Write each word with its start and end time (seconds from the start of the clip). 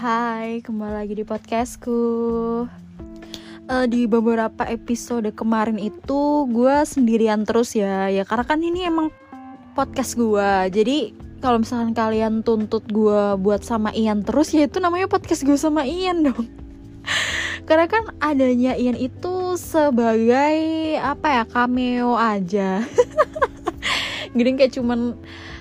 Hai, 0.00 0.64
kembali 0.64 0.96
lagi 0.96 1.12
di 1.12 1.28
podcastku. 1.28 2.00
Uh, 3.68 3.84
di 3.84 4.08
beberapa 4.08 4.64
episode 4.64 5.28
kemarin 5.36 5.76
itu 5.76 6.48
gue 6.48 6.76
sendirian 6.88 7.44
terus 7.44 7.76
ya, 7.76 8.08
ya 8.08 8.24
karena 8.24 8.48
kan 8.48 8.64
ini 8.64 8.88
emang 8.88 9.12
podcast 9.76 10.16
gue. 10.16 10.72
Jadi 10.72 11.12
kalau 11.44 11.60
misalkan 11.60 11.92
kalian 11.92 12.40
tuntut 12.40 12.80
gue 12.88 13.36
buat 13.44 13.60
sama 13.60 13.92
Ian 13.92 14.24
terus 14.24 14.56
ya 14.56 14.64
itu 14.64 14.80
namanya 14.80 15.04
podcast 15.04 15.44
gue 15.44 15.60
sama 15.60 15.84
Ian 15.84 16.32
dong. 16.32 16.48
karena 17.68 17.84
kan 17.84 18.08
adanya 18.24 18.80
Ian 18.80 18.96
itu 18.96 19.60
sebagai 19.60 20.96
apa 20.96 21.28
ya 21.28 21.44
cameo 21.44 22.16
aja. 22.16 22.80
Gini 24.32 24.56
kayak 24.56 24.80
cuman 24.80 25.20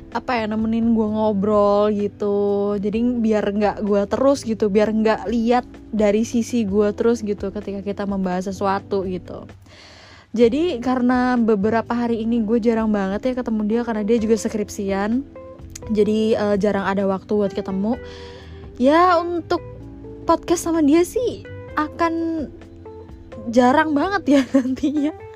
apa 0.09 0.41
ya 0.41 0.45
nemenin 0.49 0.97
gue 0.97 1.07
ngobrol 1.07 1.93
gitu. 1.93 2.75
Jadi 2.81 3.00
biar 3.21 3.45
nggak 3.45 3.77
gue 3.86 4.01
terus 4.09 4.41
gitu 4.41 4.67
biar 4.67 4.89
nggak 4.89 5.29
lihat 5.29 5.65
dari 5.93 6.25
sisi 6.25 6.65
gue 6.65 6.89
terus 6.97 7.21
gitu 7.21 7.54
ketika 7.54 7.86
kita 7.86 8.04
membahas 8.09 8.50
sesuatu 8.50 9.05
gitu. 9.05 9.45
Jadi 10.33 10.77
karena 10.81 11.37
beberapa 11.37 11.89
hari 11.89 12.21
ini 12.21 12.45
gue 12.45 12.61
jarang 12.61 12.93
banget 12.93 13.33
ya 13.33 13.33
ketemu 13.41 13.61
dia 13.65 13.81
karena 13.86 14.03
dia 14.05 14.17
juga 14.17 14.36
skripsian. 14.37 15.25
Jadi 15.89 16.37
uh, 16.37 16.55
jarang 16.57 16.86
ada 16.86 17.05
waktu 17.09 17.31
buat 17.33 17.53
ketemu. 17.53 17.97
Ya 18.78 19.17
untuk 19.17 19.61
podcast 20.29 20.69
sama 20.69 20.86
dia 20.86 21.01
sih 21.01 21.45
akan 21.73 22.45
jarang 23.50 23.97
banget 23.97 24.23
ya 24.37 24.41
nantinya 24.57 25.29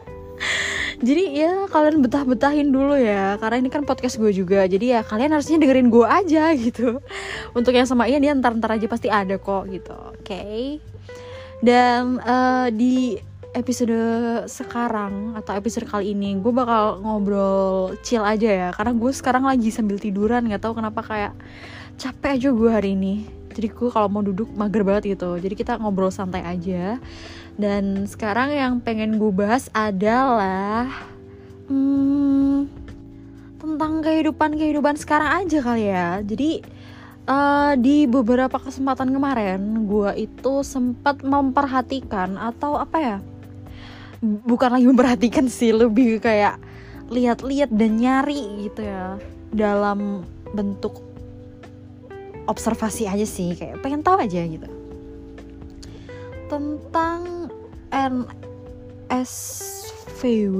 jadi 1.03 1.23
ya 1.35 1.53
kalian 1.67 1.99
betah-betahin 1.99 2.71
dulu 2.71 2.95
ya. 2.95 3.35
Karena 3.41 3.59
ini 3.59 3.69
kan 3.69 3.83
podcast 3.83 4.15
gue 4.15 4.31
juga. 4.31 4.63
Jadi 4.63 4.95
ya 4.95 5.03
kalian 5.03 5.35
harusnya 5.35 5.59
dengerin 5.59 5.91
gue 5.91 6.07
aja 6.07 6.53
gitu. 6.65 7.03
Untuk 7.51 7.75
yang 7.75 7.87
sama 7.89 8.07
Ian 8.07 8.23
dia 8.23 8.31
ntar-ntar 8.31 8.79
aja 8.79 8.87
pasti 8.87 9.11
ada 9.11 9.35
kok 9.35 9.67
gitu. 9.67 9.93
Oke. 9.93 10.23
Okay? 10.23 10.63
dan 11.63 12.19
uh, 12.19 12.67
di 12.67 13.15
episode 13.55 13.95
sekarang 14.51 15.39
atau 15.39 15.55
episode 15.55 15.87
kali 15.87 16.11
ini 16.11 16.35
gue 16.43 16.51
bakal 16.51 16.99
ngobrol 16.99 17.95
chill 18.03 18.27
aja 18.27 18.49
ya. 18.51 18.69
Karena 18.75 18.91
gue 18.91 19.11
sekarang 19.15 19.47
lagi 19.47 19.71
sambil 19.71 19.95
tiduran. 19.95 20.43
Nggak 20.43 20.67
tahu 20.67 20.83
kenapa 20.83 20.99
kayak 20.99 21.33
capek 21.95 22.35
aja 22.35 22.49
gue 22.51 22.69
hari 22.69 22.89
ini 22.99 23.42
jadi 23.53 23.69
gue 23.69 23.89
kalau 23.93 24.09
mau 24.09 24.25
duduk 24.25 24.49
mager 24.57 24.81
banget 24.81 25.15
gitu. 25.15 25.37
Jadi 25.37 25.53
kita 25.53 25.77
ngobrol 25.77 26.09
santai 26.09 26.41
aja. 26.41 26.97
Dan 27.53 28.09
sekarang 28.09 28.49
yang 28.49 28.73
pengen 28.81 29.21
gue 29.21 29.29
bahas 29.29 29.69
adalah 29.71 30.89
hmm, 31.69 32.65
tentang 33.61 34.01
kehidupan 34.01 34.57
kehidupan 34.57 34.97
sekarang 34.97 35.45
aja 35.45 35.59
kali 35.61 35.85
ya. 35.87 36.19
Jadi 36.25 36.65
uh, 37.29 37.77
di 37.77 38.09
beberapa 38.09 38.57
kesempatan 38.57 39.13
kemarin 39.13 39.85
gue 39.85 40.27
itu 40.27 40.65
sempat 40.65 41.21
memperhatikan 41.21 42.35
atau 42.41 42.81
apa 42.81 42.97
ya? 42.97 43.17
Bukan 44.23 44.73
lagi 44.73 44.87
memperhatikan 44.89 45.45
sih 45.45 45.69
lebih 45.69 46.17
kayak 46.17 46.57
lihat-lihat 47.13 47.69
dan 47.69 48.01
nyari 48.01 48.65
gitu 48.65 48.81
ya 48.81 49.21
dalam 49.53 50.25
bentuk 50.55 51.12
observasi 52.47 53.07
aja 53.07 53.23
sih 53.23 53.55
kayak 53.55 53.79
pengen 53.79 54.03
tahu 54.03 54.19
aja 54.19 54.43
gitu. 54.43 54.67
Tentang 56.51 57.49
NSVW 59.09 60.59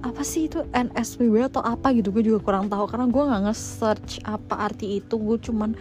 apa 0.00 0.24
sih 0.24 0.48
itu 0.48 0.64
NSVW 0.72 1.52
atau 1.52 1.60
apa 1.60 1.92
gitu? 1.92 2.08
Gue 2.08 2.24
juga 2.24 2.40
kurang 2.40 2.72
tahu 2.72 2.88
karena 2.88 3.06
gue 3.08 3.20
nggak 3.20 3.42
nge-search 3.52 4.24
apa 4.24 4.70
arti 4.70 4.96
itu. 5.04 5.20
Gue 5.20 5.36
cuman 5.36 5.76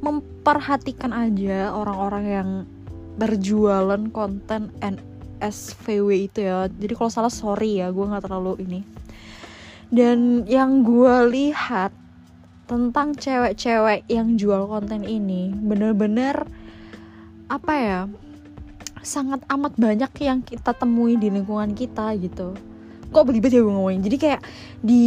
memperhatikan 0.00 1.12
aja 1.12 1.74
orang-orang 1.74 2.24
yang 2.24 2.64
berjualan 3.18 4.08
konten 4.14 4.72
NSVW 4.80 6.08
itu 6.32 6.48
ya. 6.48 6.70
Jadi 6.70 6.92
kalau 6.96 7.10
salah 7.12 7.32
sorry 7.32 7.82
ya 7.84 7.92
gue 7.92 8.04
nggak 8.08 8.24
terlalu 8.24 8.56
ini. 8.64 8.80
Dan 9.88 10.44
yang 10.48 10.84
gue 10.84 11.14
lihat 11.32 11.92
tentang 12.68 13.16
cewek-cewek 13.16 14.04
yang 14.12 14.36
jual 14.36 14.68
konten 14.68 15.02
ini 15.08 15.56
bener-bener 15.56 16.44
apa 17.48 17.72
ya 17.72 18.00
sangat 19.00 19.40
amat 19.48 19.80
banyak 19.80 20.12
yang 20.20 20.44
kita 20.44 20.76
temui 20.76 21.16
di 21.16 21.32
lingkungan 21.32 21.72
kita 21.72 22.12
gitu. 22.20 22.52
Kok 23.08 23.24
belibet 23.24 23.56
ya 23.56 23.64
gue 23.64 23.72
ngomongin? 23.72 24.04
Jadi 24.04 24.16
kayak 24.20 24.44
di 24.84 25.04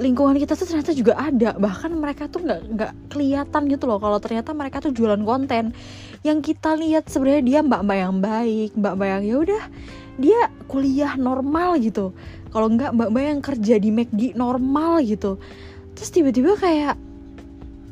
lingkungan 0.00 0.40
kita 0.40 0.56
tuh 0.56 0.64
ternyata 0.64 0.96
juga 0.96 1.12
ada. 1.20 1.52
Bahkan 1.60 1.92
mereka 1.92 2.24
tuh 2.24 2.40
nggak 2.40 2.60
nggak 2.72 2.92
kelihatan 3.12 3.68
gitu 3.68 3.84
loh 3.84 4.00
kalau 4.00 4.16
ternyata 4.16 4.56
mereka 4.56 4.80
tuh 4.80 4.96
jualan 4.96 5.20
konten. 5.28 5.76
Yang 6.24 6.56
kita 6.56 6.72
lihat 6.80 7.04
sebenarnya 7.12 7.44
dia 7.44 7.60
mbak 7.60 7.84
mbak 7.84 7.98
yang 8.00 8.16
baik 8.24 8.70
mbak 8.80 8.94
mbak 8.96 9.08
yang 9.12 9.22
ya 9.28 9.36
udah 9.44 9.62
dia 10.16 10.40
kuliah 10.72 11.12
normal 11.20 11.76
gitu. 11.84 12.16
Kalau 12.48 12.72
nggak 12.72 12.96
mbak 12.96 13.08
mbak 13.12 13.24
yang 13.28 13.40
kerja 13.44 13.74
di 13.76 13.90
McD 13.92 14.22
normal 14.32 15.04
gitu 15.04 15.36
terus 15.98 16.14
tiba-tiba 16.14 16.54
kayak 16.54 16.94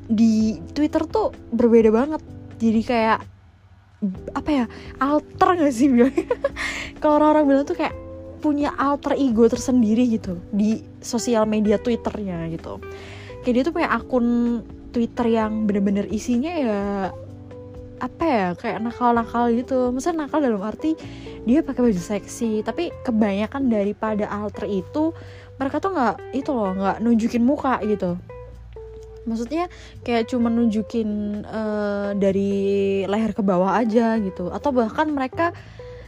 di 0.07 0.63
Twitter 0.71 1.03
tuh 1.11 1.35
berbeda 1.51 1.91
banget. 1.91 2.23
Jadi 2.63 2.81
kayak 2.87 3.19
apa 4.39 4.51
ya 4.53 4.65
alter 5.03 5.57
gak 5.59 5.73
sih 5.75 5.91
bilang 5.91 6.15
kalau 7.03 7.19
orang-orang 7.19 7.45
bilang 7.49 7.65
tuh 7.67 7.75
kayak 7.75 7.97
punya 8.45 8.71
alter 8.77 9.17
ego 9.17 9.49
tersendiri 9.49 10.07
gitu 10.07 10.39
di 10.55 10.85
sosial 11.03 11.51
media 11.51 11.83
twitternya 11.83 12.47
gitu. 12.55 12.79
Kayak 13.43 13.55
dia 13.59 13.63
tuh 13.67 13.75
punya 13.75 13.91
akun 13.91 14.27
twitter 14.95 15.27
yang 15.27 15.67
bener-bener 15.67 16.07
isinya 16.07 16.53
ya 16.55 16.81
apa 17.97 18.23
ya 18.23 18.47
kayak 18.55 18.79
nakal-nakal 18.87 19.51
gitu. 19.51 19.91
Misalnya 19.91 20.31
nakal 20.31 20.39
dalam 20.47 20.63
arti 20.63 20.95
dia 21.43 21.63
pakai 21.67 21.91
baju 21.91 22.03
seksi 22.03 22.63
tapi 22.63 22.95
kebanyakan 23.03 23.67
daripada 23.67 24.31
alter 24.31 24.71
itu 24.71 25.11
mereka 25.57 25.81
tuh 25.81 25.93
nggak 25.93 26.37
itu 26.37 26.51
loh 26.53 26.73
nggak 26.77 26.97
nunjukin 27.01 27.43
muka 27.45 27.81
gitu. 27.85 28.17
Maksudnya 29.27 29.67
kayak 30.07 30.31
cuma 30.31 30.47
nunjukin 30.47 31.43
uh, 31.43 32.15
dari 32.15 33.03
leher 33.11 33.35
ke 33.35 33.43
bawah 33.43 33.75
aja 33.75 34.15
gitu. 34.23 34.55
Atau 34.55 34.71
bahkan 34.71 35.11
mereka 35.11 35.51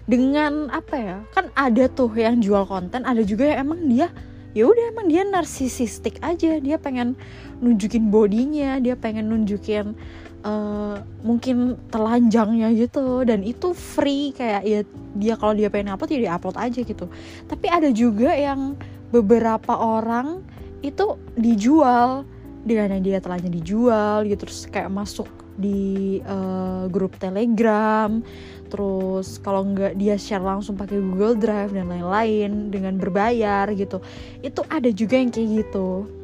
dengan 0.07 0.73
apa 0.73 0.95
ya 0.97 1.17
kan 1.37 1.53
ada 1.53 1.85
tuh 1.91 2.09
yang 2.17 2.41
jual 2.41 2.65
konten 2.65 3.05
ada 3.05 3.21
juga 3.21 3.45
yang 3.45 3.69
emang 3.69 3.85
dia 3.93 4.09
ya 4.57 4.65
udah 4.65 4.85
emang 4.95 5.11
dia 5.11 5.27
narsisistik 5.27 6.23
aja. 6.23 6.63
Dia 6.63 6.79
pengen 6.79 7.19
nunjukin 7.59 8.07
bodinya 8.07 8.79
dia 8.79 8.95
pengen 8.95 9.35
nunjukin 9.35 9.99
uh, 10.47 11.03
mungkin 11.27 11.75
telanjangnya 11.91 12.71
gitu. 12.77 13.27
Dan 13.27 13.43
itu 13.43 13.75
free 13.75 14.31
kayak 14.31 14.63
ya 14.63 14.81
dia 15.19 15.35
kalau 15.35 15.59
dia 15.59 15.67
pengen 15.73 15.91
upload 15.91 16.15
ya 16.15 16.21
dia 16.23 16.33
upload 16.39 16.55
aja 16.55 16.81
gitu. 16.87 17.11
Tapi 17.51 17.67
ada 17.67 17.91
juga 17.91 18.31
yang 18.31 18.79
beberapa 19.11 19.75
orang 19.75 20.45
itu 20.85 21.19
dijual 21.35 22.23
dengan 22.63 22.99
yang 22.99 23.05
dia 23.05 23.19
telanjang 23.19 23.55
dijual 23.55 24.27
gitu 24.29 24.47
terus 24.47 24.69
kayak 24.69 24.93
masuk 24.93 25.27
di 25.59 26.21
uh, 26.23 26.87
grup 26.87 27.19
telegram 27.19 28.23
terus 28.69 29.41
kalau 29.41 29.65
nggak 29.65 29.97
dia 29.97 30.15
share 30.21 30.45
langsung 30.45 30.77
pakai 30.77 31.01
Google 31.01 31.35
Drive 31.41 31.73
dan 31.73 31.89
lain-lain 31.89 32.69
dengan 32.69 33.01
berbayar 33.01 33.65
gitu. 33.73 34.05
Itu 34.45 34.61
ada 34.69 34.93
juga 34.93 35.17
yang 35.17 35.33
kayak 35.33 35.49
gitu 35.65 36.18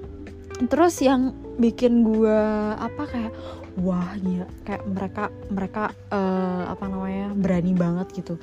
terus 0.70 1.02
yang 1.02 1.34
bikin 1.58 2.06
gue 2.06 2.40
apa 2.78 3.02
kayak 3.10 3.32
wah 3.74 4.14
ya 4.22 4.46
kayak 4.62 4.86
mereka 4.86 5.24
mereka 5.50 5.84
uh, 6.14 6.70
apa 6.70 6.84
namanya 6.86 7.34
berani 7.34 7.72
banget 7.74 8.06
gitu. 8.22 8.34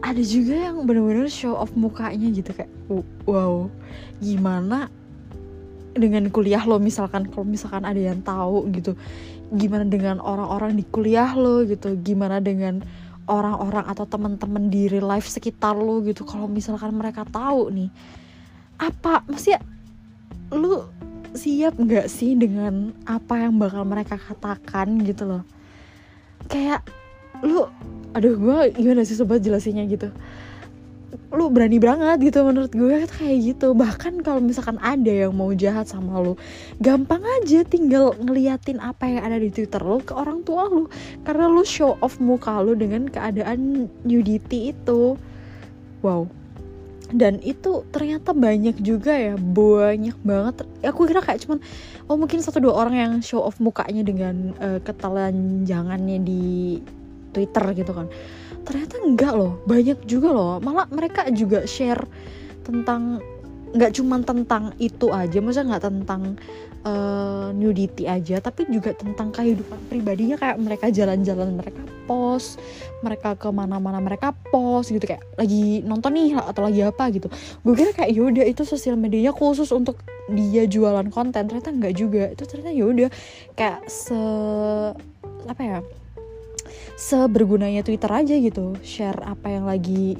Ada 0.00 0.22
juga 0.24 0.54
yang 0.72 0.88
bener-bener 0.88 1.28
show 1.28 1.52
off 1.56 1.72
mukanya 1.76 2.32
gitu 2.32 2.56
kayak 2.56 2.72
wow 3.28 3.68
gimana 4.24 4.88
dengan 5.92 6.32
kuliah 6.32 6.64
lo 6.64 6.80
misalkan 6.80 7.28
kalau 7.28 7.44
misalkan 7.44 7.84
ada 7.84 8.00
yang 8.00 8.24
tahu 8.24 8.64
gitu 8.72 8.96
gimana 9.52 9.84
dengan 9.84 10.24
orang-orang 10.24 10.80
di 10.80 10.84
kuliah 10.88 11.36
lo 11.36 11.68
gitu 11.68 12.00
gimana 12.00 12.40
dengan 12.40 12.80
orang-orang 13.28 13.84
atau 13.86 14.08
teman-teman 14.08 14.72
di 14.72 14.88
real 14.88 15.04
life 15.06 15.28
sekitar 15.28 15.76
lo 15.76 16.00
gitu 16.00 16.24
kalau 16.24 16.48
misalkan 16.48 16.96
mereka 16.96 17.28
tahu 17.28 17.68
nih 17.68 17.92
apa 18.80 19.20
maksudnya 19.28 19.60
lu 20.52 20.88
siap 21.32 21.80
nggak 21.80 22.06
sih 22.12 22.36
dengan 22.36 22.92
apa 23.08 23.48
yang 23.48 23.56
bakal 23.56 23.88
mereka 23.88 24.20
katakan 24.20 25.00
gitu 25.04 25.24
loh? 25.24 25.42
Kayak 26.48 26.84
lu 27.40 27.66
aduh 28.12 28.36
gue 28.36 28.58
gimana 28.76 29.02
sih 29.08 29.16
sobat 29.16 29.40
jelasinnya 29.40 29.88
gitu? 29.88 30.12
Lu 31.32 31.48
berani 31.48 31.80
banget 31.80 32.20
gitu 32.20 32.44
menurut 32.44 32.72
gue 32.72 33.08
kayak 33.08 33.38
gitu. 33.40 33.72
Bahkan 33.72 34.20
kalau 34.20 34.44
misalkan 34.44 34.76
ada 34.84 35.08
yang 35.08 35.32
mau 35.32 35.48
jahat 35.56 35.88
sama 35.88 36.20
lu 36.20 36.36
gampang 36.80 37.24
aja 37.40 37.64
tinggal 37.64 38.12
ngeliatin 38.20 38.80
apa 38.80 39.08
yang 39.08 39.24
ada 39.24 39.40
di 39.40 39.48
twitter 39.48 39.80
lu 39.80 40.04
ke 40.04 40.12
orang 40.12 40.44
tua 40.44 40.68
lu. 40.68 40.92
Karena 41.24 41.48
lu 41.48 41.64
show 41.64 41.96
off 42.04 42.20
muka 42.20 42.60
lu 42.60 42.76
dengan 42.76 43.08
keadaan 43.08 43.88
nudity 44.04 44.76
itu. 44.76 45.16
Wow 46.04 46.41
dan 47.12 47.38
itu 47.44 47.84
ternyata 47.92 48.32
banyak 48.32 48.80
juga 48.80 49.12
ya 49.12 49.34
banyak 49.36 50.16
banget. 50.24 50.64
Aku 50.88 51.04
kira 51.04 51.20
kayak 51.20 51.44
cuman 51.44 51.58
oh 52.08 52.16
mungkin 52.16 52.40
satu 52.40 52.58
dua 52.58 52.74
orang 52.84 52.96
yang 52.96 53.12
show 53.20 53.44
off 53.44 53.60
mukanya 53.60 54.02
dengan 54.02 54.56
uh, 54.58 54.80
ketelanjangannya 54.80 56.18
di 56.24 56.44
Twitter 57.36 57.64
gitu 57.76 57.92
kan. 57.92 58.08
Ternyata 58.64 58.94
enggak 59.04 59.32
loh 59.36 59.60
banyak 59.68 60.08
juga 60.08 60.28
loh. 60.32 60.56
Malah 60.58 60.88
mereka 60.88 61.28
juga 61.30 61.68
share 61.68 62.02
tentang 62.64 63.20
nggak 63.72 63.92
cuma 63.96 64.20
tentang 64.20 64.76
itu 64.76 65.08
aja 65.08 65.40
maksudnya 65.40 65.76
nggak 65.76 65.84
tentang 65.88 66.22
uh, 66.86 67.50
nudity 67.54 68.06
aja 68.06 68.38
tapi 68.42 68.66
juga 68.70 68.94
tentang 68.94 69.30
kehidupan 69.30 69.78
pribadinya 69.86 70.36
kayak 70.38 70.58
mereka 70.58 70.86
jalan-jalan 70.90 71.54
mereka 71.54 71.82
post 72.06 72.58
mereka 73.02 73.34
ke 73.38 73.48
mana-mana 73.50 73.98
mereka 73.98 74.34
post 74.50 74.94
gitu 74.94 75.02
kayak 75.06 75.22
lagi 75.34 75.82
nonton 75.82 76.14
nih 76.14 76.38
atau 76.38 76.62
lagi 76.62 76.80
apa 76.86 77.10
gitu. 77.10 77.26
Gue 77.66 77.74
kira 77.74 77.90
kayak 77.90 78.14
yaudah 78.14 78.46
itu 78.46 78.62
sosial 78.62 78.94
medianya 78.94 79.34
khusus 79.34 79.74
untuk 79.74 79.98
dia 80.30 80.66
jualan 80.70 81.10
konten. 81.10 81.50
Ternyata 81.50 81.74
nggak 81.74 81.94
juga 81.98 82.30
itu 82.30 82.42
ternyata 82.46 82.70
yaudah. 82.70 83.10
Kayak 83.58 83.78
se 83.90 84.18
apa 85.50 85.62
ya 85.62 85.78
sebergunanya 86.94 87.82
Twitter 87.82 88.06
aja 88.06 88.34
gitu 88.38 88.78
share 88.86 89.18
apa 89.26 89.50
yang 89.50 89.66
lagi 89.66 90.14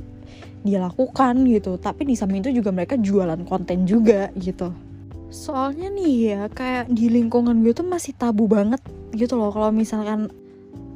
dia 0.66 0.82
lakukan 0.82 1.46
gitu. 1.46 1.78
Tapi 1.78 2.02
di 2.02 2.18
samping 2.18 2.42
itu 2.42 2.50
juga 2.50 2.74
mereka 2.74 2.98
jualan 2.98 3.46
konten 3.46 3.86
juga 3.86 4.34
gitu 4.34 4.91
soalnya 5.32 5.88
nih 5.88 6.14
ya 6.36 6.42
kayak 6.52 6.92
di 6.92 7.08
lingkungan 7.08 7.64
gue 7.64 7.72
tuh 7.72 7.88
masih 7.88 8.12
tabu 8.12 8.44
banget 8.46 8.78
gitu 9.16 9.40
loh. 9.40 9.48
Kalau 9.48 9.72
misalkan 9.72 10.28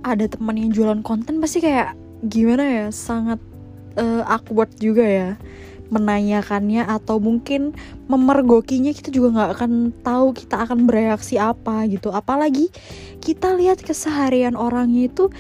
ada 0.05 0.29
teman 0.29 0.61
yang 0.61 0.71
jualan 0.71 1.01
konten 1.01 1.41
pasti 1.41 1.65
kayak 1.65 1.97
gimana 2.29 2.63
ya 2.63 2.87
sangat 2.93 3.41
uh, 3.97 4.23
awkward 4.29 4.71
juga 4.77 5.03
ya 5.03 5.31
menanyakannya 5.87 6.83
atau 6.83 7.23
mungkin 7.23 7.71
memergokinya 8.11 8.91
kita 8.91 9.15
juga 9.15 9.39
nggak 9.39 9.51
akan 9.55 9.73
tahu 10.03 10.35
kita 10.35 10.69
akan 10.69 10.85
bereaksi 10.85 11.41
apa 11.41 11.89
gitu. 11.89 12.13
Apalagi 12.13 12.69
kita 13.25 13.57
lihat 13.57 13.81
keseharian 13.81 14.55
orangnya 14.55 15.09
itu 15.09 15.33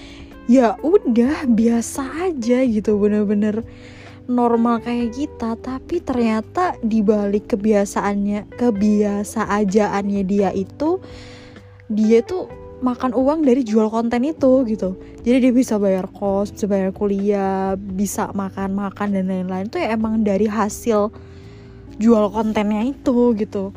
ya 0.47 0.79
udah 0.81 1.51
biasa 1.51 2.31
aja 2.31 2.63
gitu 2.63 2.97
bener-bener 2.97 3.67
normal 4.27 4.83
kayak 4.83 5.15
kita 5.15 5.55
tapi 5.59 6.03
ternyata 6.03 6.75
di 6.83 7.03
balik 7.03 7.55
kebiasaannya 7.55 8.59
kebiasaajaannya 8.59 10.23
dia 10.27 10.51
itu 10.51 10.99
dia 11.87 12.23
tuh 12.27 12.51
makan 12.83 13.17
uang 13.17 13.41
dari 13.47 13.65
jual 13.65 13.89
konten 13.89 14.27
itu 14.27 14.67
gitu. 14.69 15.01
Jadi 15.25 15.49
dia 15.49 15.53
bisa 15.55 15.81
bayar 15.81 16.11
kos 16.11 16.53
bisa 16.53 16.67
bayar 16.69 16.91
kuliah 16.93 17.79
bisa 17.79 18.29
makan 18.37 18.77
makan 18.77 19.17
dan 19.17 19.31
lain-lain. 19.31 19.71
Tuh 19.71 19.81
ya 19.81 19.97
emang 19.97 20.21
dari 20.27 20.51
hasil 20.51 21.09
jual 21.97 22.29
kontennya 22.29 22.85
itu 22.85 23.33
gitu 23.39 23.73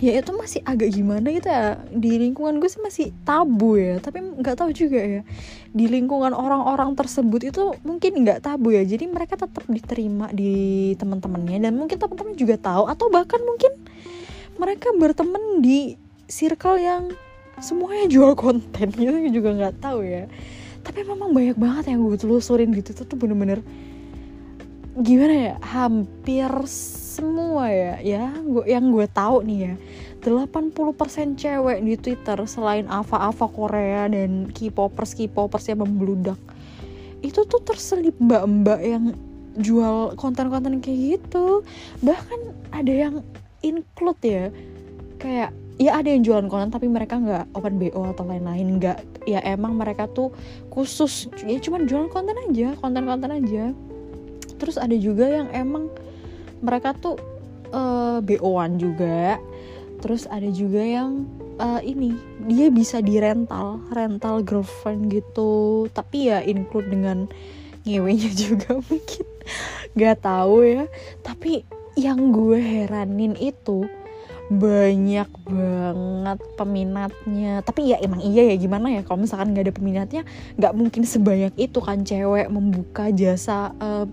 ya 0.00 0.16
itu 0.16 0.32
masih 0.32 0.64
agak 0.64 0.96
gimana 0.96 1.28
gitu 1.28 1.46
ya? 1.52 1.76
Di 1.92 2.16
lingkungan 2.16 2.56
gue 2.56 2.68
sih 2.72 2.80
masih 2.80 3.12
tabu 3.22 3.76
ya 3.76 4.00
tapi 4.00 4.24
nggak 4.24 4.56
tahu 4.56 4.72
juga 4.72 4.96
ya. 4.96 5.22
Di 5.70 5.86
lingkungan 5.86 6.32
orang-orang 6.32 6.96
tersebut 6.96 7.52
itu 7.52 7.76
mungkin 7.84 8.24
nggak 8.24 8.40
tabu 8.40 8.72
ya. 8.72 8.80
Jadi 8.80 9.04
mereka 9.06 9.36
tetap 9.36 9.62
diterima 9.68 10.32
di 10.32 10.96
teman-temannya 10.96 11.60
dan 11.60 11.72
mungkin 11.76 12.00
teman-teman 12.00 12.34
juga 12.34 12.56
tahu 12.56 12.88
atau 12.88 13.06
bahkan 13.12 13.38
mungkin 13.44 13.72
mereka 14.56 14.88
berteman 14.96 15.60
di 15.60 16.00
circle 16.28 16.80
yang 16.80 17.12
semuanya 17.60 18.08
jual 18.08 18.32
konten 18.32 18.88
gitu 18.96 19.12
juga 19.28 19.52
nggak 19.52 19.84
tahu 19.84 20.00
ya. 20.00 20.24
Tapi 20.80 21.04
memang 21.04 21.36
banyak 21.36 21.60
banget 21.60 21.92
yang 21.92 22.00
gue 22.08 22.16
telusurin 22.16 22.72
gitu. 22.72 22.96
Tuh 22.96 23.16
bener-bener 23.20 23.60
gimana 24.96 25.34
ya? 25.52 25.54
Hampir 25.60 26.48
semua 27.20 27.68
ya. 27.68 27.94
Ya 28.00 28.24
gua, 28.40 28.64
yang 28.64 28.88
gue 28.88 29.04
tahu 29.12 29.44
nih 29.44 29.58
ya 29.68 29.74
80% 30.24 31.36
cewek 31.36 31.78
di 31.84 31.94
Twitter 32.00 32.38
selain 32.48 32.88
Ava-Ava 32.88 33.46
Korea 33.48 34.08
dan 34.08 34.48
K-popers 34.52 35.12
K-popers 35.16 35.68
yang 35.68 35.84
membludak 35.84 36.40
itu 37.20 37.44
tuh 37.44 37.60
terselip 37.60 38.16
mbak-mbak 38.16 38.80
yang 38.80 39.12
jual 39.60 40.16
konten-konten 40.16 40.80
kayak 40.80 41.20
gitu. 41.20 41.60
Bahkan 42.00 42.40
ada 42.72 42.92
yang 42.92 43.14
include 43.60 44.20
ya 44.24 44.44
kayak 45.20 45.52
ya 45.76 46.00
ada 46.00 46.08
yang 46.08 46.24
jualan 46.24 46.48
konten 46.48 46.72
tapi 46.72 46.88
mereka 46.88 47.20
nggak 47.20 47.52
open 47.52 47.76
bo 47.76 48.08
atau 48.08 48.24
lain-lain. 48.24 48.80
Nggak 48.80 48.98
ya 49.28 49.44
emang 49.44 49.76
mereka 49.76 50.08
tuh 50.08 50.32
khusus 50.72 51.28
ya 51.44 51.60
cuman 51.60 51.84
jualan 51.84 52.08
konten 52.08 52.36
aja 52.48 52.72
konten-konten 52.80 53.30
aja. 53.36 53.64
Terus 54.56 54.76
ada 54.80 54.96
juga 54.96 55.28
yang 55.28 55.48
emang 55.52 55.92
mereka 56.60 56.96
tuh 56.96 57.16
uh, 57.72 58.18
eh, 58.20 58.38
BO-an 58.38 58.76
juga. 58.76 59.40
Terus 60.00 60.24
ada 60.32 60.48
juga 60.48 60.80
yang 60.80 61.28
uh, 61.60 61.80
ini 61.84 62.16
dia 62.48 62.72
bisa 62.72 63.04
di 63.04 63.20
rental 63.20 63.84
rental 63.92 64.40
girlfriend 64.40 65.12
gitu. 65.12 65.86
Tapi 65.92 66.32
ya 66.32 66.40
include 66.40 66.88
dengan 66.88 67.28
ngewenya 67.84 68.30
juga 68.48 68.80
mungkin. 68.80 69.26
Nggak 69.96 70.16
tahu 70.24 70.56
ya. 70.64 70.84
Tapi 71.20 71.64
yang 71.98 72.32
gue 72.32 72.56
heranin 72.56 73.36
itu 73.36 73.84
banyak 74.50 75.30
banget 75.46 76.38
peminatnya. 76.58 77.62
Tapi 77.62 77.94
ya 77.94 77.96
emang 78.02 78.18
iya 78.24 78.50
ya 78.50 78.56
gimana 78.58 78.90
ya? 78.90 79.06
Kalau 79.06 79.22
misalkan 79.22 79.54
nggak 79.54 79.70
ada 79.70 79.74
peminatnya 79.76 80.22
nggak 80.58 80.74
mungkin 80.74 81.02
sebanyak 81.06 81.54
itu 81.54 81.78
kan 81.78 82.02
cewek 82.02 82.50
membuka 82.50 83.14
jasa 83.14 83.70
uh, 83.78 84.10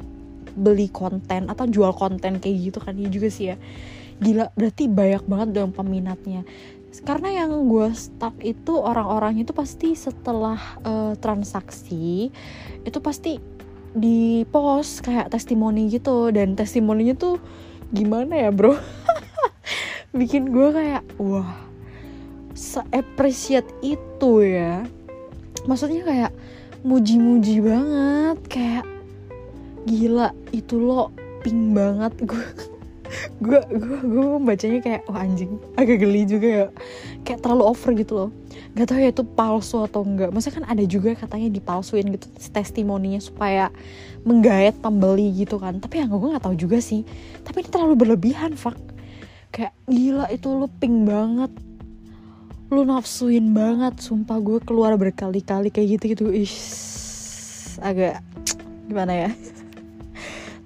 beli 0.58 0.90
konten 0.90 1.48
atau 1.48 1.70
jual 1.70 1.94
konten 1.94 2.42
kayak 2.42 2.58
gitu 2.74 2.80
kan 2.82 2.98
ya 2.98 3.08
juga 3.08 3.30
sih 3.30 3.54
ya. 3.54 3.56
Gila 4.18 4.50
berarti 4.58 4.90
banyak 4.90 5.24
banget 5.30 5.50
dong 5.54 5.72
peminatnya. 5.72 6.42
Karena 7.06 7.46
yang 7.46 7.70
gue 7.70 7.94
stuck 7.94 8.34
itu 8.42 8.74
orang-orang 8.82 9.46
itu 9.46 9.54
pasti 9.54 9.94
setelah 9.94 10.58
uh, 10.82 11.14
transaksi 11.22 12.34
itu 12.82 12.98
pasti 12.98 13.38
di 13.94 14.42
post 14.50 15.06
kayak 15.06 15.30
testimoni 15.30 15.94
gitu. 15.94 16.34
Dan 16.34 16.58
testimoninya 16.58 17.14
tuh 17.14 17.38
gimana 17.94 18.34
ya 18.34 18.50
bro? 18.50 18.74
Bikin 20.18 20.50
gue 20.50 20.74
kayak 20.74 21.06
wah 21.22 21.54
se 22.58 22.82
appreciate 22.90 23.70
itu 23.86 24.42
ya. 24.42 24.82
Maksudnya 25.70 26.02
kayak 26.02 26.32
muji-muji 26.82 27.62
banget 27.62 28.38
kayak 28.50 28.97
gila 29.88 30.36
itu 30.52 30.76
lo 30.76 31.10
pink 31.42 31.72
banget. 31.72 32.14
Gue 32.28 32.44
gue 33.40 33.62
gue 33.72 34.00
gue 34.04 34.40
bacanya 34.44 34.80
kayak 34.84 35.08
anjing. 35.08 35.56
Agak 35.80 36.04
geli 36.04 36.28
juga 36.28 36.48
ya. 36.48 36.66
Kayak 37.24 37.40
terlalu 37.40 37.64
over 37.64 37.96
gitu 37.96 38.14
loh. 38.20 38.30
Gak 38.76 38.92
tau 38.92 39.00
ya 39.00 39.16
itu 39.16 39.24
palsu 39.24 39.80
atau 39.80 40.04
enggak 40.04 40.36
maksudnya 40.36 40.60
kan 40.60 40.66
ada 40.76 40.84
juga 40.84 41.16
katanya 41.16 41.48
dipalsuin 41.48 42.04
gitu 42.14 42.28
testimoninya 42.52 43.24
supaya 43.24 43.72
menggait 44.28 44.76
pembeli 44.84 45.32
gitu 45.40 45.56
kan. 45.56 45.80
Tapi 45.80 46.04
yang 46.04 46.12
gue 46.12 46.36
nggak 46.36 46.44
tahu 46.44 46.60
juga 46.60 46.84
sih. 46.84 47.08
Tapi 47.48 47.64
ini 47.64 47.70
terlalu 47.72 47.96
berlebihan 47.96 48.60
fak 48.60 48.76
kayak 49.56 49.72
gila 49.88 50.28
itu 50.28 50.48
lo 50.52 50.68
pink 50.68 51.08
banget. 51.08 51.52
Lu 52.68 52.84
nafsuin 52.84 53.56
banget 53.56 54.04
sumpah 54.04 54.44
gue 54.44 54.60
keluar 54.68 55.00
berkali-kali 55.00 55.72
kayak 55.72 55.88
gitu 55.96 56.04
gitu 56.12 56.26
ish 56.36 56.60
agak 57.80 58.20
gimana 58.90 59.14
ya 59.14 59.30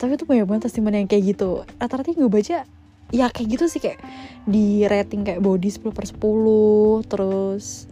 tapi 0.01 0.17
tuh 0.17 0.25
banyak 0.25 0.49
banget 0.49 0.65
testimoni 0.65 1.05
yang 1.05 1.09
kayak 1.09 1.37
gitu. 1.37 1.61
Rata-rata 1.77 2.09
gue 2.09 2.25
baca 2.25 2.65
ya 3.13 3.27
kayak 3.29 3.47
gitu 3.53 3.65
sih 3.69 3.77
kayak 3.77 4.01
di 4.49 4.87
rating 4.89 5.21
kayak 5.21 5.45
body 5.45 5.69
10 5.69 5.93
per 5.93 6.09
10 6.09 7.05
terus 7.05 7.85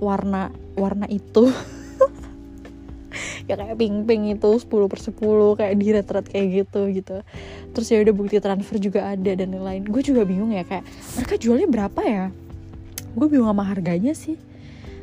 warna 0.00 0.48
warna 0.80 1.04
itu. 1.12 1.52
Ya 3.50 3.58
kayak 3.58 3.82
pink 3.82 4.06
pink 4.06 4.38
itu 4.38 4.50
10 4.62 4.70
per 4.70 5.00
10 5.02 5.58
kayak 5.58 5.74
di 5.74 5.86
ret 5.90 6.06
kayak 6.06 6.46
gitu 6.54 6.80
gitu. 6.94 7.16
Terus 7.74 7.86
ya 7.90 7.98
udah 8.06 8.14
bukti 8.14 8.38
transfer 8.38 8.78
juga 8.78 9.10
ada 9.10 9.34
dan 9.34 9.50
lain-lain. 9.50 9.82
Gue 9.90 10.06
juga 10.06 10.22
bingung 10.22 10.54
ya 10.54 10.62
kayak 10.62 10.86
mereka 11.18 11.34
jualnya 11.34 11.66
berapa 11.66 12.00
ya? 12.06 12.24
Gue 13.18 13.26
bingung 13.26 13.50
sama 13.50 13.66
harganya 13.66 14.14
sih. 14.14 14.38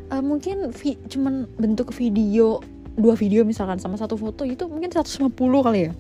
Uh, 0.07 0.23
mungkin 0.23 0.71
vi 0.71 0.95
cuman 1.11 1.51
bentuk 1.59 1.91
video 1.91 2.63
dua 2.95 3.19
video 3.19 3.43
misalkan 3.43 3.83
sama 3.83 3.99
satu 3.99 4.15
foto 4.15 4.47
itu 4.47 4.63
mungkin 4.71 4.87
150 4.87 5.27
kali 5.35 5.91
ya 5.91 5.93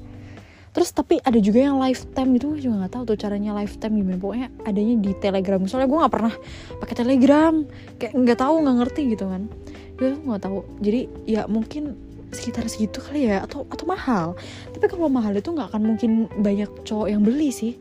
terus 0.77 0.93
tapi 0.93 1.17
ada 1.25 1.41
juga 1.41 1.65
yang 1.65 1.81
lifetime 1.81 2.37
gitu 2.37 2.53
gue 2.53 2.61
juga 2.69 2.85
nggak 2.85 2.93
tahu 2.93 3.03
tuh 3.09 3.17
caranya 3.17 3.57
lifetime 3.57 3.97
gimana. 3.97 4.21
Pokoknya 4.21 4.47
adanya 4.61 4.95
di 5.01 5.11
telegram. 5.17 5.65
Soalnya 5.65 5.89
gue 5.89 5.99
nggak 6.05 6.13
pernah 6.13 6.33
pakai 6.77 6.95
telegram. 7.01 7.53
Kayak 7.97 8.13
nggak 8.13 8.37
tahu 8.37 8.55
nggak 8.61 8.75
ngerti 8.85 9.01
gitu 9.17 9.25
kan. 9.25 9.49
Gue 9.97 10.13
nggak 10.21 10.41
tahu. 10.45 10.61
Jadi 10.85 11.01
ya 11.25 11.49
mungkin 11.49 11.97
sekitar 12.29 12.69
segitu 12.69 13.01
kali 13.01 13.25
ya 13.25 13.41
atau 13.41 13.65
atau 13.73 13.89
mahal. 13.89 14.37
Tapi 14.69 14.85
kalau 14.85 15.09
mahal 15.09 15.33
itu 15.33 15.49
nggak 15.49 15.73
akan 15.73 15.81
mungkin 15.81 16.29
banyak 16.45 16.69
cowok 16.85 17.09
yang 17.09 17.25
beli 17.25 17.49
sih. 17.49 17.73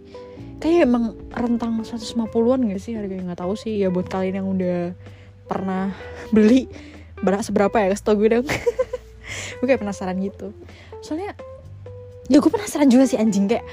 Kayak 0.56 0.88
emang 0.88 1.12
rentang 1.36 1.76
150-an 1.84 2.72
gak 2.72 2.80
sih 2.80 2.96
harganya? 2.96 3.28
Nggak 3.28 3.44
tahu 3.44 3.60
sih. 3.60 3.76
Ya 3.76 3.92
buat 3.92 4.08
kalian 4.08 4.40
yang 4.40 4.48
udah 4.56 4.96
pernah 5.44 5.92
beli 6.32 6.64
berat 7.20 7.44
seberapa 7.44 7.76
ya? 7.76 7.92
Kasih 7.92 8.04
tau 8.08 8.16
gue 8.16 8.40
dong. 8.40 8.48
Gue 9.60 9.66
kayak 9.68 9.84
penasaran 9.84 10.16
gitu. 10.16 10.56
Soalnya 11.04 11.36
ya 12.26 12.42
gue 12.42 12.50
penasaran 12.50 12.90
juga 12.90 13.06
sih 13.06 13.18
anjing. 13.18 13.46
Kayak 13.46 13.66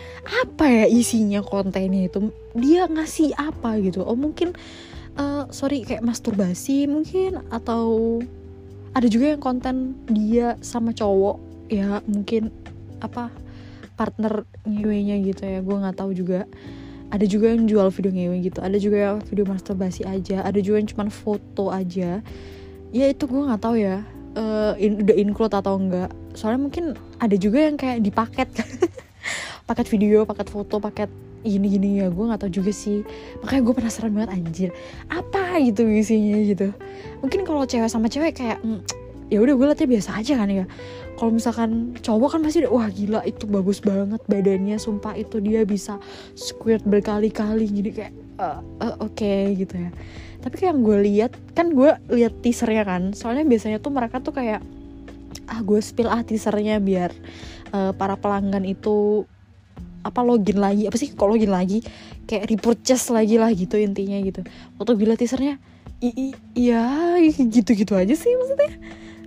apa 0.45 0.65
ya 0.69 0.85
isinya 0.89 1.41
kontennya 1.41 2.09
itu? 2.09 2.29
Dia 2.53 2.85
ngasih 2.89 3.33
apa 3.37 3.77
gitu? 3.81 4.05
Oh 4.05 4.17
mungkin 4.17 4.53
uh, 5.17 5.49
sorry 5.49 5.85
kayak 5.85 6.05
masturbasi 6.05 6.85
mungkin? 6.85 7.41
Atau 7.49 8.21
ada 8.93 9.07
juga 9.09 9.33
yang 9.33 9.41
konten 9.41 9.97
dia 10.09 10.55
sama 10.61 10.93
cowok? 10.93 11.37
Ya 11.73 12.05
mungkin 12.05 12.53
apa 13.01 13.33
partner 13.97 14.45
ngewenya 14.65 15.21
gitu 15.25 15.43
ya. 15.45 15.59
Gue 15.65 15.75
nggak 15.81 15.97
tahu 15.97 16.13
juga. 16.13 16.45
Ada 17.13 17.29
juga 17.29 17.53
yang 17.53 17.69
jual 17.69 17.93
video 17.93 18.09
ngewe 18.09 18.37
gitu. 18.41 18.57
Ada 18.57 18.77
juga 18.81 18.97
yang 18.97 19.17
video 19.21 19.45
masturbasi 19.45 20.01
aja. 20.01 20.41
Ada 20.41 20.57
juga 20.65 20.81
yang 20.81 20.89
cuma 20.89 21.05
foto 21.13 21.69
aja. 21.69 22.25
Ya 22.89 23.05
itu 23.09 23.29
gue 23.29 23.37
nggak 23.37 23.61
tahu 23.61 23.77
ya. 23.77 24.01
Uh, 24.33 24.73
in, 24.81 24.97
udah 25.05 25.13
include 25.13 25.53
atau 25.53 25.77
enggak 25.77 26.09
soalnya 26.33 26.61
mungkin 26.69 26.93
ada 27.21 27.35
juga 27.37 27.65
yang 27.65 27.77
kayak 27.77 28.03
dipaket. 28.03 28.49
Paket 29.69 29.87
video 29.87 30.27
paket 30.27 30.51
foto 30.51 30.75
paket 30.75 31.07
gini 31.43 31.67
gini 31.75 31.89
ya 32.03 32.11
gue 32.11 32.23
nggak 32.23 32.43
tahu 32.43 32.51
juga 32.51 32.71
sih. 32.75 33.03
Makanya 33.43 33.61
gue 33.63 33.73
penasaran 33.79 34.11
banget 34.11 34.31
anjir. 34.35 34.69
Apa 35.07 35.59
gitu 35.63 35.87
isinya 35.87 36.35
gitu? 36.43 36.75
Mungkin 37.23 37.47
kalau 37.47 37.63
cewek 37.63 37.87
sama 37.87 38.11
cewek 38.11 38.35
kayak 38.35 38.59
mm, 38.59 38.83
ya 39.31 39.39
udah 39.39 39.53
gue 39.55 39.65
liatnya 39.71 39.87
biasa 39.87 40.09
aja 40.19 40.33
kan 40.35 40.49
ya. 40.51 40.65
Kalau 41.15 41.31
misalkan 41.31 41.95
cowok 42.03 42.29
kan 42.35 42.41
pasti 42.43 42.65
wah 42.67 42.89
gila 42.89 43.21
itu 43.23 43.47
bagus 43.47 43.79
banget 43.79 44.19
badannya. 44.27 44.75
Sumpah 44.75 45.15
itu 45.15 45.39
dia 45.39 45.63
bisa 45.63 45.95
squirt 46.35 46.83
berkali-kali. 46.83 47.71
Jadi 47.71 47.89
kayak 47.95 48.13
uh, 48.39 48.59
uh, 48.83 48.95
oke 48.99 49.15
okay, 49.15 49.55
gitu 49.55 49.79
ya. 49.79 49.91
Tapi 50.43 50.59
kayak 50.59 50.75
yang 50.75 50.81
gue 50.83 50.97
lihat 51.07 51.31
kan 51.55 51.71
gue 51.71 51.91
lihat 52.11 52.35
teasernya 52.43 52.83
kan. 52.83 53.15
Soalnya 53.15 53.47
biasanya 53.47 53.79
tuh 53.79 53.95
mereka 53.95 54.19
tuh 54.19 54.35
kayak 54.35 54.59
ah 55.49 55.59
gue 55.61 55.79
spill 55.83 56.09
ah 56.09 56.23
teasernya 56.23 56.79
biar 56.79 57.11
uh, 57.73 57.91
para 57.95 58.15
pelanggan 58.15 58.63
itu 58.63 59.27
apa 60.03 60.19
login 60.19 60.59
lagi 60.59 60.83
apa 60.83 60.99
sih 60.99 61.15
kok 61.15 61.27
login 61.27 61.51
lagi? 61.51 61.79
Kayak 62.27 62.51
repurchase 62.51 63.11
lagi 63.11 63.39
lah 63.39 63.51
gitu 63.55 63.79
intinya 63.79 64.19
gitu. 64.19 64.43
Waktu 64.79 64.93
bila 64.99 65.15
teasernya 65.15 65.59
iya 66.55 67.15
gitu-gitu 67.55 67.95
aja 67.95 68.11
sih 68.11 68.31
maksudnya. 68.35 68.71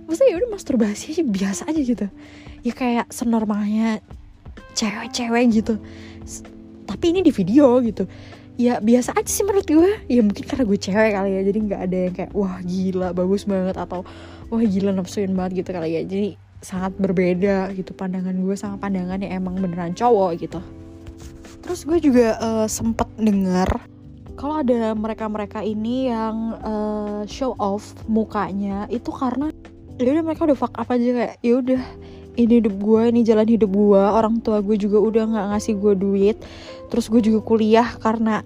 Maksudnya 0.05 0.29
ya 0.31 0.37
udah 0.39 0.49
masturbasi 0.53 1.17
aja 1.17 1.23
biasa 1.25 1.61
aja 1.67 1.81
gitu. 1.81 2.07
Ya 2.61 2.73
kayak 2.73 3.09
senormalnya 3.09 3.99
cewek-cewek 4.77 5.45
gitu. 5.51 5.81
Tapi 6.85 7.05
ini 7.11 7.25
di 7.25 7.33
video 7.33 7.81
gitu. 7.81 8.05
Ya 8.57 8.81
biasa 8.81 9.13
aja 9.13 9.29
sih 9.29 9.45
menurut 9.45 9.69
gue 9.69 9.91
ya 10.09 10.21
mungkin 10.25 10.41
karena 10.41 10.65
gue 10.65 10.77
cewek 10.81 11.11
kali 11.13 11.29
ya 11.29 11.41
jadi 11.45 11.59
nggak 11.61 11.81
ada 11.89 11.97
yang 12.09 12.13
kayak 12.17 12.31
wah 12.33 12.57
gila 12.65 13.13
bagus 13.13 13.45
banget 13.45 13.77
atau 13.77 14.01
wah 14.51 14.63
gila 14.63 14.91
nafsuin 14.95 15.33
banget 15.35 15.63
gitu 15.65 15.69
kali 15.75 15.97
ya. 15.97 16.01
Jadi 16.03 16.29
sangat 16.63 16.97
berbeda 16.97 17.69
gitu 17.77 17.93
pandangan 17.93 18.33
gue 18.33 18.55
sama 18.57 18.81
pandangan 18.81 19.21
yang 19.21 19.43
emang 19.43 19.61
beneran 19.61 19.93
cowok 19.93 20.31
gitu. 20.41 20.59
Terus 21.61 21.83
gue 21.83 21.97
juga 21.99 22.39
uh, 22.39 22.67
sempet 22.67 23.07
denger 23.19 23.97
kalau 24.37 24.61
ada 24.61 24.93
mereka-mereka 24.93 25.65
ini 25.65 26.13
yang 26.13 26.53
uh, 26.61 27.25
show 27.25 27.57
off 27.57 27.97
mukanya 28.05 28.85
itu 28.93 29.09
karena 29.09 29.49
ya 29.97 30.13
udah 30.13 30.23
mereka 30.23 30.45
udah 30.45 30.57
fuck 30.57 30.77
apa 30.77 30.93
aja 30.93 31.09
kayak 31.09 31.33
ya 31.41 31.53
udah 31.57 31.81
ini 32.37 32.61
hidup 32.61 32.77
gue 32.77 33.01
ini 33.09 33.25
jalan 33.25 33.49
hidup 33.49 33.73
gue 33.73 33.97
orang 33.97 34.37
tua 34.45 34.61
gue 34.61 34.77
juga 34.77 35.01
udah 35.01 35.23
nggak 35.25 35.47
ngasih 35.57 35.73
gue 35.81 35.93
duit. 35.97 36.37
Terus 36.93 37.09
gue 37.09 37.21
juga 37.25 37.41
kuliah 37.41 37.89
karena 37.97 38.45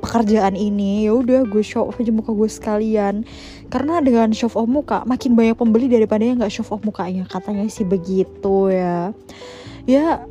pekerjaan 0.00 0.54
ini 0.54 1.06
ya 1.06 1.18
udah 1.18 1.46
gue 1.46 1.62
show 1.62 1.90
off 1.90 1.98
aja 1.98 2.10
muka 2.14 2.32
gue 2.32 2.50
sekalian. 2.50 3.26
Karena 3.68 4.00
dengan 4.00 4.32
show 4.32 4.48
off 4.50 4.68
muka 4.68 5.02
makin 5.04 5.34
banyak 5.34 5.58
pembeli 5.58 5.86
daripada 5.90 6.22
yang 6.24 6.40
nggak 6.40 6.52
show 6.52 6.66
off 6.66 6.82
mukanya 6.82 7.26
katanya 7.26 7.66
sih 7.68 7.84
begitu 7.84 8.72
ya. 8.72 9.12
Ya 9.88 10.22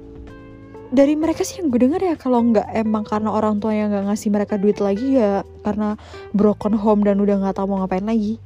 dari 0.87 1.19
mereka 1.19 1.43
sih 1.43 1.59
yang 1.59 1.67
gue 1.67 1.83
denger 1.83 1.99
ya 1.99 2.15
kalau 2.15 2.39
nggak 2.39 2.71
emang 2.71 3.03
karena 3.03 3.29
orang 3.35 3.59
tua 3.59 3.75
yang 3.75 3.91
nggak 3.91 4.07
ngasih 4.07 4.29
mereka 4.31 4.55
duit 4.55 4.79
lagi 4.79 5.19
ya 5.19 5.43
karena 5.67 5.99
broken 6.31 6.71
home 6.79 7.03
dan 7.03 7.19
udah 7.19 7.43
nggak 7.43 7.59
tahu 7.59 7.67
mau 7.67 7.83
ngapain 7.83 8.07
lagi. 8.07 8.39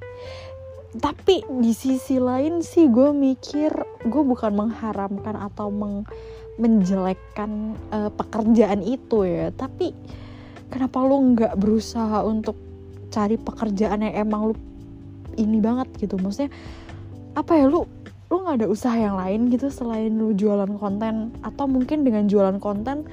Tapi 0.92 1.48
di 1.64 1.72
sisi 1.72 2.20
lain 2.20 2.60
sih 2.60 2.92
gue 2.92 3.16
mikir 3.16 3.72
gue 4.04 4.24
bukan 4.26 4.52
mengharamkan 4.52 5.40
atau 5.40 5.72
meng 5.72 6.04
menjelekkan 6.60 7.80
uh, 7.96 8.12
pekerjaan 8.12 8.84
itu 8.84 9.24
ya. 9.24 9.56
Tapi 9.56 9.96
kenapa 10.72 11.04
lu 11.04 11.36
nggak 11.36 11.54
berusaha 11.60 12.24
untuk 12.24 12.56
cari 13.12 13.36
pekerjaan 13.36 14.08
yang 14.08 14.26
emang 14.26 14.42
lu 14.50 14.56
ini 15.36 15.60
banget 15.60 15.92
gitu? 16.00 16.16
Maksudnya 16.16 16.50
apa 17.36 17.60
ya 17.60 17.68
lu 17.68 17.84
lu 18.32 18.48
nggak 18.48 18.64
ada 18.64 18.68
usaha 18.72 18.96
yang 18.96 19.20
lain 19.20 19.52
gitu 19.52 19.68
selain 19.68 20.16
lu 20.16 20.32
jualan 20.32 20.72
konten? 20.80 21.36
Atau 21.44 21.68
mungkin 21.68 22.08
dengan 22.08 22.32
jualan 22.32 22.58
konten 22.64 23.04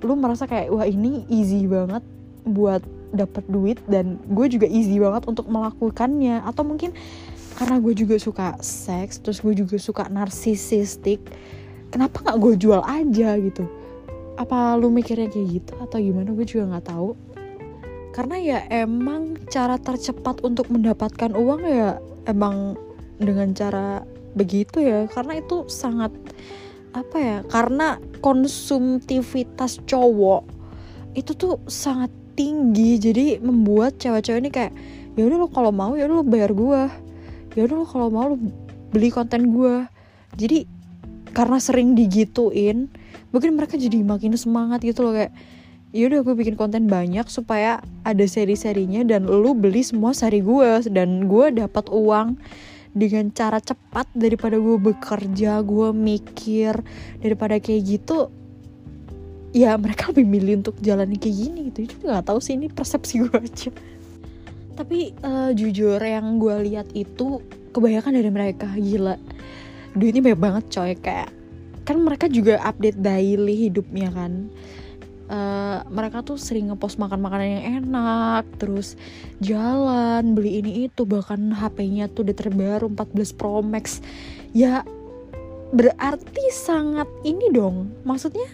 lu 0.00 0.16
merasa 0.16 0.48
kayak 0.48 0.72
wah 0.72 0.88
ini 0.88 1.28
easy 1.28 1.68
banget 1.68 2.00
buat 2.48 2.80
dapat 3.14 3.46
duit 3.46 3.78
dan 3.86 4.18
gue 4.26 4.46
juga 4.50 4.66
easy 4.66 4.96
banget 4.96 5.28
untuk 5.28 5.46
melakukannya. 5.46 6.40
Atau 6.48 6.64
mungkin 6.64 6.96
karena 7.54 7.78
gue 7.78 7.94
juga 7.94 8.16
suka 8.18 8.58
seks 8.58 9.22
terus 9.22 9.38
gue 9.38 9.54
juga 9.54 9.78
suka 9.78 10.10
narsisistik 10.10 11.22
kenapa 11.94 12.18
nggak 12.26 12.38
gue 12.42 12.54
jual 12.66 12.82
aja 12.82 13.38
gitu 13.38 13.70
apa 14.34 14.74
lu 14.78 14.90
mikirnya 14.90 15.30
kayak 15.30 15.48
gitu 15.62 15.72
atau 15.78 15.98
gimana? 15.98 16.30
Gue 16.34 16.46
juga 16.46 16.76
nggak 16.76 16.86
tahu. 16.90 17.10
Karena 18.14 18.36
ya 18.38 18.58
emang 18.70 19.38
cara 19.50 19.74
tercepat 19.78 20.42
untuk 20.46 20.70
mendapatkan 20.70 21.34
uang 21.34 21.62
ya 21.66 21.98
emang 22.30 22.78
dengan 23.18 23.50
cara 23.54 24.06
begitu 24.38 24.82
ya. 24.82 25.06
Karena 25.10 25.38
itu 25.38 25.66
sangat 25.66 26.14
apa 26.94 27.16
ya 27.18 27.38
karena 27.50 27.98
konsumtivitas 28.22 29.82
cowok 29.82 30.46
itu 31.18 31.34
tuh 31.34 31.58
sangat 31.66 32.10
tinggi. 32.38 32.98
Jadi 32.98 33.42
membuat 33.42 33.98
cewek-cewek 33.98 34.40
ini 34.42 34.50
kayak 34.50 34.72
ya 35.14 35.22
udah 35.30 35.38
lo 35.46 35.48
kalau 35.50 35.70
mau 35.70 35.94
ya 35.94 36.10
lo 36.10 36.26
bayar 36.26 36.50
gue 36.50 36.82
ya 37.54 37.60
udah 37.70 37.76
lo 37.82 37.86
kalau 37.86 38.08
mau 38.10 38.34
lo 38.34 38.36
beli 38.90 39.10
konten 39.14 39.54
gue 39.54 39.86
jadi 40.34 40.66
karena 41.30 41.58
sering 41.62 41.94
digituin 41.94 42.90
mungkin 43.34 43.58
mereka 43.58 43.74
jadi 43.74 44.06
makin 44.06 44.38
semangat 44.38 44.86
gitu 44.86 45.02
loh 45.02 45.10
kayak 45.10 45.34
yaudah 45.94 46.22
gue 46.22 46.34
bikin 46.38 46.54
konten 46.54 46.86
banyak 46.86 47.26
supaya 47.26 47.82
ada 48.06 48.22
seri-serinya 48.26 49.02
dan 49.02 49.26
lu 49.26 49.58
beli 49.58 49.82
semua 49.82 50.14
seri 50.14 50.38
gue 50.38 50.86
dan 50.90 51.26
gue 51.26 51.50
dapat 51.54 51.90
uang 51.90 52.38
dengan 52.94 53.30
cara 53.34 53.58
cepat 53.58 54.06
daripada 54.14 54.54
gue 54.54 54.78
bekerja 54.78 55.62
gue 55.66 55.88
mikir 55.90 56.78
daripada 57.18 57.58
kayak 57.58 57.82
gitu. 57.82 58.30
Ya 59.54 59.74
mereka 59.78 60.10
lebih 60.10 60.26
milih 60.26 60.54
untuk 60.66 60.78
jalan 60.82 61.14
kayak 61.14 61.34
gini 61.34 61.70
gitu. 61.70 61.90
Itu 61.90 61.94
nggak 62.06 62.26
tahu 62.26 62.38
sih 62.42 62.58
ini 62.58 62.70
persepsi 62.70 63.22
gue 63.22 63.34
aja. 63.34 63.70
Tapi 64.74 65.14
uh, 65.22 65.50
jujur 65.54 66.02
yang 66.02 66.42
gue 66.42 66.54
lihat 66.70 66.90
itu 66.94 67.38
kebanyakan 67.70 68.18
dari 68.18 68.30
mereka. 68.30 68.66
Gila. 68.74 69.14
Duitnya 69.94 70.22
banyak 70.26 70.42
banget 70.42 70.64
coy. 70.74 70.94
Kayak 70.98 71.30
kan 71.84 72.00
mereka 72.00 72.26
juga 72.32 72.60
update 72.64 72.98
daily 72.98 73.68
hidupnya 73.68 74.08
kan. 74.10 74.48
Uh, 75.24 75.80
mereka 75.88 76.20
tuh 76.20 76.36
sering 76.36 76.68
ngepost 76.68 77.00
makan 77.00 77.24
makanan 77.24 77.48
yang 77.48 77.64
enak 77.80 78.44
terus 78.60 78.92
jalan 79.40 80.36
beli 80.36 80.60
ini 80.60 80.84
itu 80.84 81.08
bahkan 81.08 81.48
HP-nya 81.48 82.12
tuh 82.12 82.28
udah 82.28 82.36
terbaru 82.36 82.92
14 82.92 83.32
Pro 83.36 83.64
Max. 83.64 84.04
Ya 84.52 84.84
berarti 85.72 86.44
sangat 86.52 87.08
ini 87.24 87.48
dong. 87.52 87.92
Maksudnya 88.04 88.44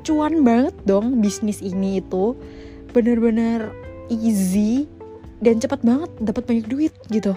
cuan 0.00 0.44
banget 0.44 0.76
dong 0.88 1.20
bisnis 1.20 1.60
ini 1.60 2.00
itu. 2.00 2.32
Bener-bener 2.96 3.74
easy 4.08 4.88
dan 5.44 5.60
cepat 5.60 5.84
banget 5.84 6.10
dapat 6.24 6.42
banyak 6.48 6.66
duit 6.68 6.94
gitu. 7.12 7.36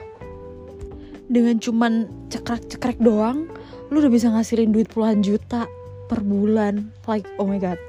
Dengan 1.28 1.60
cuman 1.60 2.08
cekrek-cekrek 2.32 3.04
doang 3.04 3.52
lu 3.88 4.04
udah 4.04 4.12
bisa 4.12 4.28
ngasilin 4.32 4.76
duit 4.76 4.92
puluhan 4.92 5.24
juta 5.24 5.68
per 6.08 6.24
bulan. 6.24 6.92
Like 7.08 7.28
oh 7.40 7.48
my 7.48 7.60
god. 7.60 7.80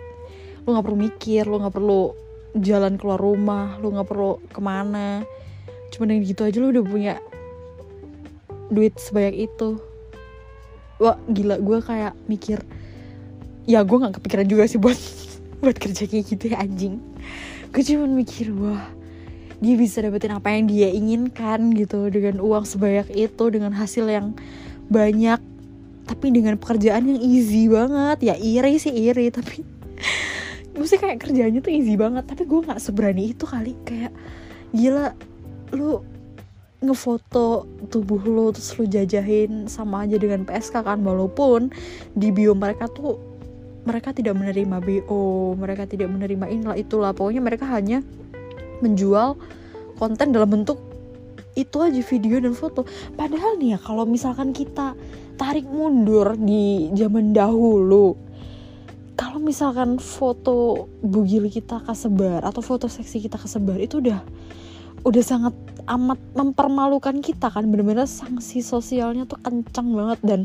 Lu 0.66 0.74
nggak 0.74 0.84
perlu 0.84 0.98
mikir 0.98 1.42
lu 1.46 1.58
nggak 1.58 1.74
perlu 1.74 2.14
jalan 2.58 2.98
keluar 2.98 3.20
rumah 3.20 3.78
lu 3.82 3.94
nggak 3.94 4.08
perlu 4.08 4.38
ke 4.50 4.60
mana. 4.62 5.26
Cuma 5.90 6.06
dengan 6.06 6.22
gitu 6.26 6.46
aja 6.46 6.58
lu 6.60 6.70
udah 6.70 6.84
punya 6.84 7.14
duit 8.70 8.94
sebanyak 8.98 9.50
itu. 9.50 9.78
Wah 10.98 11.18
gila 11.30 11.58
gue 11.62 11.78
kayak 11.82 12.14
mikir 12.26 12.62
ya 13.68 13.84
gue 13.84 13.96
nggak 14.00 14.18
kepikiran 14.18 14.46
juga 14.48 14.64
sih 14.66 14.80
buat 14.80 14.98
buat 15.62 15.76
kerja 15.78 16.06
kayak 16.06 16.24
gitu 16.30 16.44
ya 16.54 16.62
anjing. 16.62 17.02
Gue 17.74 17.82
cuma 17.82 18.06
mikir 18.06 18.54
wah 18.54 18.98
dia 19.58 19.74
bisa 19.74 19.98
dapetin 19.98 20.30
apa 20.30 20.54
yang 20.54 20.70
dia 20.70 20.86
inginkan 20.94 21.74
gitu 21.74 22.06
dengan 22.14 22.38
uang 22.38 22.62
sebanyak 22.62 23.10
itu 23.10 23.44
dengan 23.50 23.74
hasil 23.74 24.06
yang 24.06 24.38
banyak 24.86 25.42
tapi 26.08 26.32
dengan 26.32 26.56
pekerjaan 26.56 27.04
yang 27.04 27.20
easy 27.20 27.68
banget. 27.68 28.32
Ya 28.32 28.34
iri 28.40 28.80
sih 28.80 28.90
iri 28.90 29.28
tapi 29.28 29.60
mesti 30.78 30.96
kayak 30.96 31.20
kerjanya 31.20 31.60
tuh 31.60 31.72
easy 31.74 32.00
banget 32.00 32.24
tapi 32.24 32.48
gue 32.48 32.64
nggak 32.64 32.80
seberani 32.80 33.36
itu 33.36 33.44
kali. 33.44 33.76
Kayak 33.84 34.16
gila 34.72 35.12
lu 35.76 36.00
ngefoto 36.78 37.66
tubuh 37.90 38.22
lu 38.22 38.54
terus 38.54 38.70
lu 38.78 38.86
jajahin 38.86 39.66
sama 39.66 40.06
aja 40.06 40.14
dengan 40.14 40.46
PSK 40.46 40.86
kan 40.86 41.02
walaupun 41.02 41.74
di 42.14 42.30
bio 42.30 42.54
mereka 42.54 42.86
tuh 42.86 43.18
mereka 43.82 44.14
tidak 44.14 44.38
menerima 44.38 44.78
BO 44.78 45.58
mereka 45.58 45.84
tidak 45.84 46.08
menerima 46.08 46.46
inilah 46.48 46.76
itulah. 46.78 47.12
Pokoknya 47.12 47.42
mereka 47.42 47.66
hanya 47.68 48.00
menjual 48.80 49.34
konten 49.98 50.30
dalam 50.30 50.62
bentuk 50.62 50.78
itu 51.58 51.82
aja 51.82 51.98
video 51.98 52.38
dan 52.38 52.54
foto. 52.54 52.86
Padahal 53.18 53.58
nih 53.58 53.74
ya 53.74 53.78
kalau 53.82 54.06
misalkan 54.06 54.54
kita 54.54 54.94
tarik 55.38 55.64
mundur 55.70 56.34
di 56.34 56.90
zaman 56.98 57.30
dahulu. 57.30 58.18
Kalau 59.14 59.38
misalkan 59.38 59.98
foto 60.02 60.86
bugil 61.02 61.46
kita 61.46 61.82
kesebar 61.82 62.42
atau 62.42 62.62
foto 62.62 62.90
seksi 62.90 63.26
kita 63.26 63.38
kesebar 63.38 63.78
itu 63.78 64.02
udah 64.02 64.22
udah 65.06 65.22
sangat 65.22 65.54
amat 65.86 66.18
mempermalukan 66.34 67.22
kita 67.22 67.50
kan. 67.50 67.66
Bener-bener 67.70 68.06
sanksi 68.06 68.62
sosialnya 68.62 69.26
tuh 69.26 69.38
kencang 69.38 69.94
banget 69.94 70.18
dan 70.26 70.40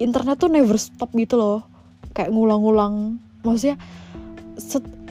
internet 0.00 0.40
tuh 0.40 0.48
never 0.48 0.76
stop 0.80 1.12
gitu 1.16 1.36
loh. 1.36 1.60
Kayak 2.16 2.32
ngulang-ngulang 2.32 3.20
maksudnya 3.44 3.76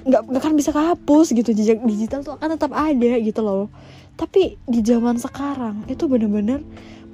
nggak 0.10 0.22
nggak 0.30 0.42
kan 0.42 0.54
bisa 0.58 0.70
kehapus 0.74 1.34
gitu. 1.34 1.50
Jejak 1.54 1.82
digital 1.86 2.22
tuh 2.26 2.38
akan 2.38 2.58
tetap 2.58 2.74
ada 2.74 3.18
gitu 3.22 3.42
loh. 3.42 3.70
Tapi 4.14 4.60
di 4.68 4.80
zaman 4.84 5.18
sekarang 5.18 5.88
itu 5.88 6.06
bener-bener 6.06 6.62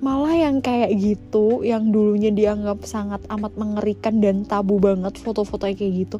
malah 0.03 0.35
yang 0.35 0.59
kayak 0.59 0.91
gitu 0.95 1.63
yang 1.63 1.89
dulunya 1.89 2.29
dianggap 2.29 2.83
sangat 2.83 3.23
amat 3.31 3.55
mengerikan 3.55 4.19
dan 4.19 4.43
tabu 4.43 4.77
banget 4.77 5.15
foto-foto 5.15 5.65
kayak 5.67 6.07
gitu 6.07 6.17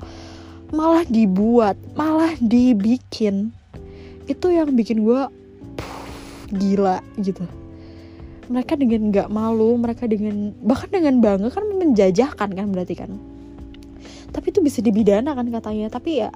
malah 0.73 1.05
dibuat 1.05 1.77
malah 1.93 2.33
dibikin. 2.41 3.53
Itu 4.25 4.49
yang 4.49 4.73
bikin 4.73 5.05
gue 5.05 5.21
gila 6.55 7.01
gitu. 7.21 7.45
Mereka 8.49 8.77
dengan 8.77 9.09
nggak 9.09 9.29
malu 9.29 9.77
mereka 9.77 10.05
dengan 10.05 10.53
bahkan 10.61 10.89
dengan 10.89 11.21
bangga 11.21 11.49
kan 11.53 11.65
menjajahkan 11.65 12.49
kan 12.53 12.67
berarti 12.73 12.95
kan. 12.97 13.11
Tapi 14.33 14.45
itu 14.49 14.59
bisa 14.61 14.81
dibidana 14.81 15.37
kan 15.37 15.47
katanya 15.49 15.87
tapi 15.93 16.25
ya 16.25 16.29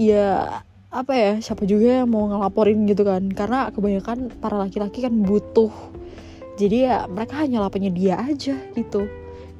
ya 0.00 0.62
apa 0.90 1.12
ya 1.14 1.32
siapa 1.38 1.66
juga 1.66 2.04
yang 2.04 2.08
mau 2.12 2.28
ngelaporin 2.28 2.84
gitu 2.88 3.04
kan. 3.04 3.28
Karena 3.32 3.72
kebanyakan 3.72 4.36
para 4.40 4.60
laki-laki 4.60 5.04
kan 5.04 5.12
butuh 5.24 5.72
jadi 6.60 6.76
ya 6.84 6.96
mereka 7.08 7.40
hanya 7.40 7.64
penyedia 7.72 8.20
aja 8.20 8.52
gitu. 8.76 9.08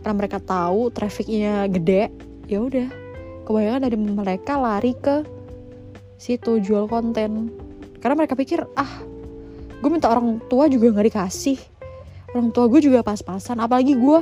Karena 0.04 0.14
mereka 0.16 0.37
tahu 0.37 0.92
trafficnya 0.92 1.64
gede 1.73 2.12
ya 2.45 2.61
udah. 2.61 2.88
Kebanyakan 3.49 3.80
dari 3.80 3.97
mereka 3.97 4.61
lari 4.61 4.92
ke 4.92 5.25
situ 6.21 6.61
jual 6.61 6.85
konten. 6.85 7.49
Karena 8.04 8.21
mereka 8.21 8.37
pikir 8.37 8.69
ah 8.76 9.00
gue 9.80 9.88
minta 9.88 10.12
orang 10.12 10.45
tua 10.52 10.69
juga 10.69 10.92
nggak 10.92 11.09
dikasih. 11.09 11.57
Orang 12.37 12.52
tua 12.52 12.69
gue 12.69 12.85
juga 12.85 13.00
pas-pasan. 13.00 13.57
Apalagi 13.64 13.97
gue 13.97 14.21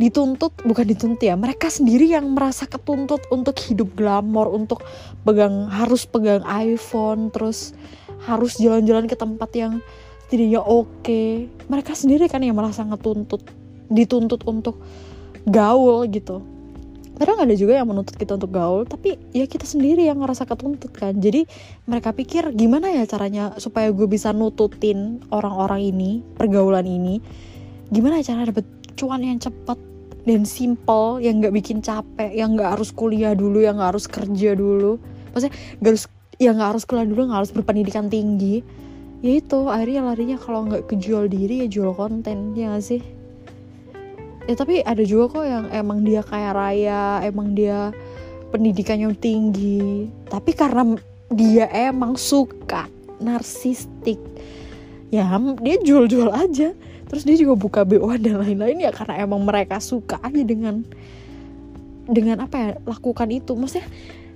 dituntut 0.00 0.56
bukan 0.66 0.88
dituntut 0.88 1.22
ya 1.22 1.36
mereka 1.36 1.68
sendiri 1.68 2.10
yang 2.10 2.32
merasa 2.32 2.64
ketuntut 2.64 3.28
untuk 3.28 3.54
hidup 3.60 3.92
glamor 3.92 4.48
untuk 4.48 4.80
pegang 5.22 5.68
harus 5.68 6.08
pegang 6.08 6.40
iPhone 6.48 7.28
terus 7.28 7.76
harus 8.24 8.56
jalan-jalan 8.56 9.04
ke 9.04 9.14
tempat 9.14 9.52
yang 9.52 9.84
tidaknya 10.32 10.64
oke. 10.64 11.04
Okay. 11.04 11.52
mereka 11.68 11.92
sendiri 11.92 12.24
kan 12.32 12.40
yang 12.40 12.56
merasa 12.56 12.80
ngetuntut 12.88 13.44
dituntut 13.92 14.40
untuk 14.48 14.80
gaul 15.44 16.08
gitu. 16.08 16.40
Kadang 17.12 17.44
ada 17.44 17.52
juga 17.52 17.76
yang 17.76 17.92
menuntut 17.92 18.16
kita 18.16 18.40
untuk 18.40 18.56
gaul 18.56 18.88
tapi 18.88 19.20
ya 19.36 19.44
kita 19.44 19.68
sendiri 19.68 20.08
yang 20.08 20.24
ngerasa 20.24 20.48
ketuntut 20.48 20.88
kan. 20.96 21.12
Jadi 21.20 21.44
mereka 21.84 22.16
pikir 22.16 22.56
gimana 22.56 22.88
ya 22.88 23.04
caranya 23.04 23.52
supaya 23.60 23.92
gue 23.92 24.08
bisa 24.08 24.32
nututin 24.32 25.20
orang-orang 25.28 25.92
ini 25.92 26.10
pergaulan 26.40 26.88
ini. 26.88 27.20
Gimana 27.92 28.24
cara 28.24 28.48
dapet 28.48 28.64
cuan 28.96 29.20
yang 29.20 29.36
cepat 29.36 29.76
dan 30.24 30.48
simple 30.48 31.20
yang 31.20 31.44
nggak 31.44 31.52
bikin 31.52 31.84
capek 31.84 32.32
yang 32.32 32.56
nggak 32.56 32.80
harus 32.80 32.88
kuliah 32.88 33.36
dulu 33.36 33.60
yang 33.60 33.76
nggak 33.76 33.92
harus 33.92 34.08
kerja 34.08 34.56
dulu. 34.56 34.96
Maksudnya 35.36 35.52
nggak 35.84 35.92
harus 35.92 36.04
yang 36.40 36.56
nggak 36.56 36.70
harus 36.72 36.84
kuliah 36.88 37.04
dulu 37.04 37.28
nggak 37.28 37.40
harus 37.44 37.52
berpendidikan 37.52 38.08
tinggi 38.08 38.64
ya 39.22 39.32
itu 39.38 39.58
akhirnya 39.70 40.02
larinya 40.02 40.36
kalau 40.36 40.66
nggak 40.66 40.90
kejual 40.90 41.30
diri 41.30 41.64
ya 41.64 41.68
jual 41.70 41.94
konten 41.94 42.58
ya 42.58 42.74
gak 42.74 42.84
sih? 42.84 43.02
Ya 44.50 44.58
tapi 44.58 44.82
ada 44.82 45.00
juga 45.06 45.38
kok 45.38 45.46
yang 45.46 45.66
emang 45.70 46.02
dia 46.02 46.26
kaya 46.26 46.50
raya 46.50 47.22
emang 47.22 47.54
dia 47.54 47.94
pendidikannya 48.50 49.14
tinggi 49.14 50.10
tapi 50.26 50.50
karena 50.52 50.98
dia 51.30 51.70
emang 51.70 52.18
suka 52.18 52.90
narsistik. 53.22 54.18
Ya 55.14 55.30
dia 55.62 55.78
jual-jual 55.80 56.34
aja. 56.34 56.74
Terus 57.06 57.28
dia 57.28 57.36
juga 57.36 57.54
buka 57.54 57.80
BO 57.84 58.08
dan 58.16 58.40
lain-lain 58.40 58.88
ya 58.88 58.90
karena 58.90 59.20
emang 59.22 59.44
mereka 59.44 59.76
suka 59.78 60.16
aja 60.24 60.40
dengan 60.40 60.80
dengan 62.08 62.42
apa 62.42 62.56
ya 62.58 62.70
lakukan 62.88 63.28
itu. 63.30 63.52
Maksudnya 63.54 63.86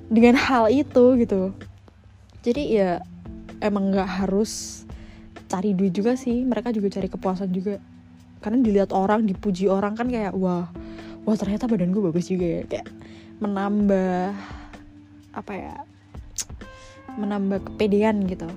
dengan 0.06 0.38
hal 0.38 0.70
itu 0.70 1.18
gitu. 1.18 1.50
Jadi 2.46 2.78
ya 2.78 3.02
emang 3.60 3.92
nggak 3.92 4.24
harus 4.24 4.84
cari 5.46 5.72
duit 5.72 5.94
juga 5.94 6.18
sih. 6.18 6.42
Mereka 6.42 6.74
juga 6.74 6.90
cari 6.92 7.08
kepuasan 7.08 7.50
juga. 7.54 7.78
Karena 8.42 8.60
dilihat 8.62 8.92
orang 8.92 9.24
dipuji 9.24 9.66
orang 9.66 9.96
kan 9.96 10.06
kayak 10.06 10.36
wah 10.36 10.68
wah 11.26 11.36
ternyata 11.38 11.66
badan 11.66 11.90
gue 11.94 12.02
bagus 12.04 12.28
juga 12.28 12.46
ya. 12.46 12.62
Kayak 12.68 12.88
menambah 13.40 14.32
apa 15.36 15.52
ya 15.52 15.74
menambah 17.16 17.64
kepedean 17.72 18.24
gitu. 18.28 18.48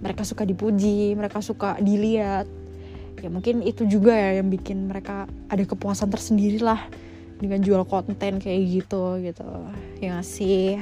Mereka 0.00 0.24
suka 0.24 0.42
dipuji 0.48 1.14
mereka 1.14 1.44
suka 1.44 1.76
dilihat. 1.78 2.48
Ya 3.20 3.28
mungkin 3.28 3.60
itu 3.60 3.84
juga 3.84 4.16
ya 4.16 4.40
yang 4.40 4.48
bikin 4.48 4.88
mereka 4.88 5.28
ada 5.52 5.60
kepuasan 5.60 6.08
tersendiri 6.08 6.56
lah 6.56 6.80
dengan 7.36 7.60
jual 7.60 7.84
konten 7.84 8.40
kayak 8.40 8.60
gitu 8.80 9.20
gitu. 9.20 9.48
Ya 10.00 10.24
sih? 10.24 10.80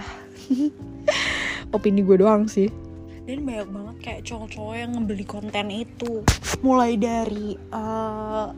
Opini 1.74 2.00
gue 2.00 2.16
doang 2.22 2.46
sih 2.46 2.87
dan 3.28 3.44
banyak 3.44 3.68
banget 3.68 3.96
kayak 4.00 4.22
cowok-cowok 4.24 4.74
yang 4.80 4.90
ngebeli 4.96 5.26
konten 5.28 5.68
itu. 5.68 6.24
Mulai 6.64 6.96
dari 6.96 7.60
uh, 7.76 8.48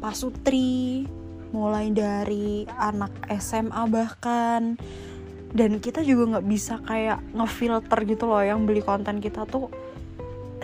pasutri 0.00 1.04
mulai 1.52 1.92
dari 1.92 2.64
anak 2.80 3.28
SMA 3.36 3.82
bahkan. 3.92 4.80
Dan 5.52 5.84
kita 5.84 6.00
juga 6.00 6.36
nggak 6.36 6.48
bisa 6.48 6.80
kayak 6.88 7.20
ngefilter 7.36 8.08
gitu 8.08 8.24
loh 8.24 8.40
yang 8.40 8.64
beli 8.64 8.80
konten 8.80 9.20
kita 9.20 9.44
tuh 9.44 9.68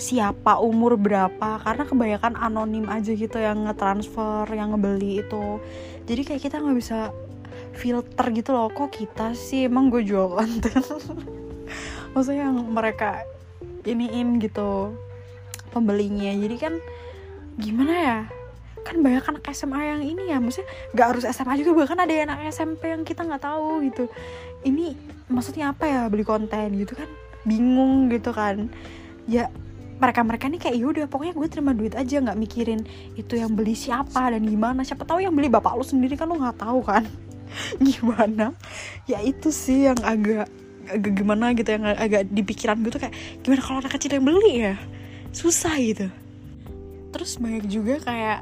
siapa 0.00 0.56
umur 0.56 0.96
berapa. 0.96 1.60
Karena 1.60 1.84
kebanyakan 1.84 2.40
anonim 2.40 2.88
aja 2.88 3.12
gitu 3.12 3.36
yang 3.36 3.68
ngetransfer 3.68 4.48
yang 4.48 4.72
ngebeli 4.72 5.20
itu. 5.20 5.60
Jadi 6.08 6.22
kayak 6.24 6.40
kita 6.40 6.56
nggak 6.56 6.78
bisa 6.80 7.12
filter 7.76 8.26
gitu 8.32 8.56
loh 8.56 8.72
kok 8.72 8.96
kita 8.96 9.36
sih? 9.36 9.68
Emang 9.68 9.92
gue 9.92 10.00
jual 10.00 10.40
konten? 10.40 10.80
Maksudnya 12.16 12.48
yang 12.48 12.68
mereka 12.68 13.31
iniin 13.86 14.38
gitu 14.38 14.94
pembelinya. 15.72 16.30
Jadi 16.34 16.56
kan 16.60 16.74
gimana 17.58 17.92
ya? 17.94 18.18
Kan 18.82 18.98
banyak 18.98 19.22
anak 19.22 19.46
SMA 19.54 19.80
yang 19.94 20.02
ini 20.02 20.22
ya 20.30 20.42
maksudnya 20.42 20.66
nggak 20.90 21.06
harus 21.14 21.24
SMA 21.30 21.54
juga 21.62 21.86
bahkan 21.86 21.98
ada 22.02 22.12
anak 22.12 22.50
SMP 22.50 22.90
yang 22.90 23.02
kita 23.06 23.22
nggak 23.22 23.42
tahu 23.42 23.82
gitu. 23.86 24.10
Ini 24.66 24.94
maksudnya 25.30 25.70
apa 25.70 25.84
ya 25.86 26.00
beli 26.10 26.26
konten 26.26 26.74
gitu 26.78 26.98
kan? 26.98 27.08
Bingung 27.46 28.10
gitu 28.10 28.34
kan. 28.34 28.70
Ya 29.30 29.48
mereka 30.02 30.26
mereka 30.26 30.50
nih 30.50 30.58
kayak 30.58 30.76
yaudah 30.82 31.06
pokoknya 31.06 31.34
gue 31.38 31.46
terima 31.46 31.70
duit 31.78 31.94
aja 31.94 32.18
nggak 32.18 32.34
mikirin 32.34 32.82
itu 33.14 33.38
yang 33.38 33.54
beli 33.54 33.78
siapa 33.78 34.34
dan 34.34 34.42
gimana. 34.42 34.82
Siapa 34.82 35.06
tahu 35.06 35.22
yang 35.22 35.30
beli 35.30 35.46
bapak 35.46 35.78
lu 35.78 35.86
sendiri 35.86 36.18
kan 36.18 36.26
lu 36.26 36.42
nggak 36.42 36.58
tahu 36.58 36.82
kan? 36.82 37.06
Gimana? 37.86 38.56
Ya 39.06 39.22
itu 39.22 39.54
sih 39.54 39.86
yang 39.86 40.00
agak 40.02 40.50
agak 40.98 41.12
gimana 41.16 41.56
gitu 41.56 41.68
yang 41.72 41.84
agak 41.88 42.28
di 42.28 42.42
pikiran 42.44 42.80
gue 42.80 42.92
tuh 42.92 43.02
kayak 43.02 43.14
gimana 43.40 43.60
kalau 43.64 43.78
anak 43.80 43.92
kecil 43.96 44.18
yang 44.18 44.26
beli 44.26 44.52
ya? 44.72 44.74
Susah 45.32 45.74
gitu. 45.80 46.06
Terus 47.12 47.40
banyak 47.40 47.64
juga 47.68 48.00
kayak 48.00 48.40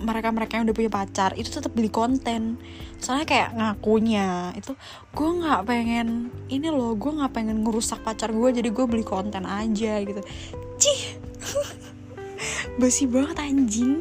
mereka-mereka 0.00 0.56
yang 0.56 0.64
udah 0.64 0.76
punya 0.76 0.92
pacar 0.92 1.30
itu 1.36 1.52
tetap 1.52 1.72
beli 1.76 1.92
konten. 1.92 2.56
Soalnya 2.98 3.26
kayak 3.28 3.48
ngakunya 3.54 4.50
itu 4.56 4.72
gue 5.12 5.30
nggak 5.44 5.60
pengen 5.68 6.32
ini 6.48 6.68
loh 6.72 6.96
gue 6.96 7.12
nggak 7.12 7.32
pengen 7.36 7.60
ngerusak 7.60 8.00
pacar 8.00 8.32
gue 8.32 8.48
jadi 8.50 8.68
gue 8.72 8.84
beli 8.88 9.04
konten 9.04 9.44
aja 9.44 10.00
gitu. 10.00 10.20
Cih! 10.80 11.20
Basi 12.80 13.04
banget 13.04 13.36
anjing. 13.44 14.00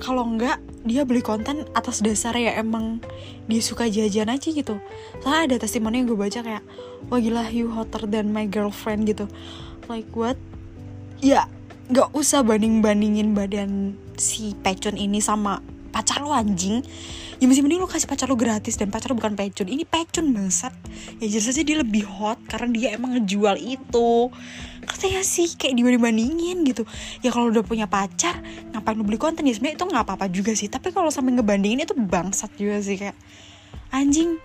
Kalau 0.00 0.24
enggak 0.28 0.60
dia 0.80 1.04
beli 1.04 1.20
konten 1.20 1.68
atas 1.76 2.00
dasar 2.00 2.32
ya 2.40 2.56
emang 2.56 3.04
dia 3.44 3.60
suka 3.60 3.84
jajan 3.88 4.32
aja 4.32 4.48
gitu. 4.48 4.80
Soalnya 5.20 5.54
ada 5.54 5.56
testimoni 5.66 6.00
yang 6.00 6.08
gue 6.08 6.16
baca 6.16 6.40
kayak 6.40 6.64
wah 7.12 7.20
gila 7.20 7.44
you 7.52 7.68
hotter 7.68 8.08
than 8.08 8.32
my 8.32 8.48
girlfriend 8.48 9.04
gitu. 9.04 9.28
Like 9.92 10.08
what? 10.16 10.40
Ya 11.20 11.50
nggak 11.90 12.14
usah 12.16 12.46
banding 12.46 12.80
bandingin 12.80 13.34
badan 13.34 13.98
si 14.14 14.54
pecun 14.56 14.96
ini 14.96 15.20
sama 15.20 15.60
pacar 15.92 16.24
lo 16.24 16.32
anjing. 16.32 16.80
Ya 17.40 17.48
masih 17.48 17.64
mending 17.64 17.80
lo 17.80 17.88
kasih 17.88 18.08
pacar 18.08 18.28
lo 18.28 18.36
gratis 18.36 18.76
dan 18.80 18.88
pacar 18.88 19.12
lo 19.12 19.20
bukan 19.20 19.36
pecun. 19.36 19.68
Ini 19.68 19.84
pecun 19.84 20.32
bangsat. 20.32 20.72
Ya 21.20 21.26
jelas 21.28 21.52
aja 21.52 21.60
dia 21.60 21.76
lebih 21.76 22.08
hot 22.08 22.40
karena 22.48 22.68
dia 22.72 22.88
emang 22.96 23.20
ngejual 23.20 23.60
itu 23.60 24.32
katanya 24.90 25.22
sih? 25.22 25.54
Kayak 25.54 25.78
dibanding 25.78 26.02
bandingin 26.02 26.58
gitu. 26.66 26.82
Ya 27.22 27.30
kalau 27.30 27.48
udah 27.54 27.62
punya 27.62 27.86
pacar 27.86 28.42
ngapain 28.74 28.98
lo 28.98 29.06
beli 29.06 29.16
konten? 29.16 29.46
Ya 29.46 29.54
sebenarnya 29.54 29.76
itu 29.78 29.86
nggak 29.86 30.04
apa 30.04 30.12
apa 30.18 30.26
juga 30.26 30.52
sih. 30.52 30.66
Tapi 30.66 30.90
kalau 30.90 31.08
sampai 31.08 31.38
ngebandingin 31.38 31.86
itu 31.86 31.94
bangsat 31.94 32.50
juga 32.58 32.82
sih 32.82 32.98
kayak 32.98 33.14
anjing 33.94 34.38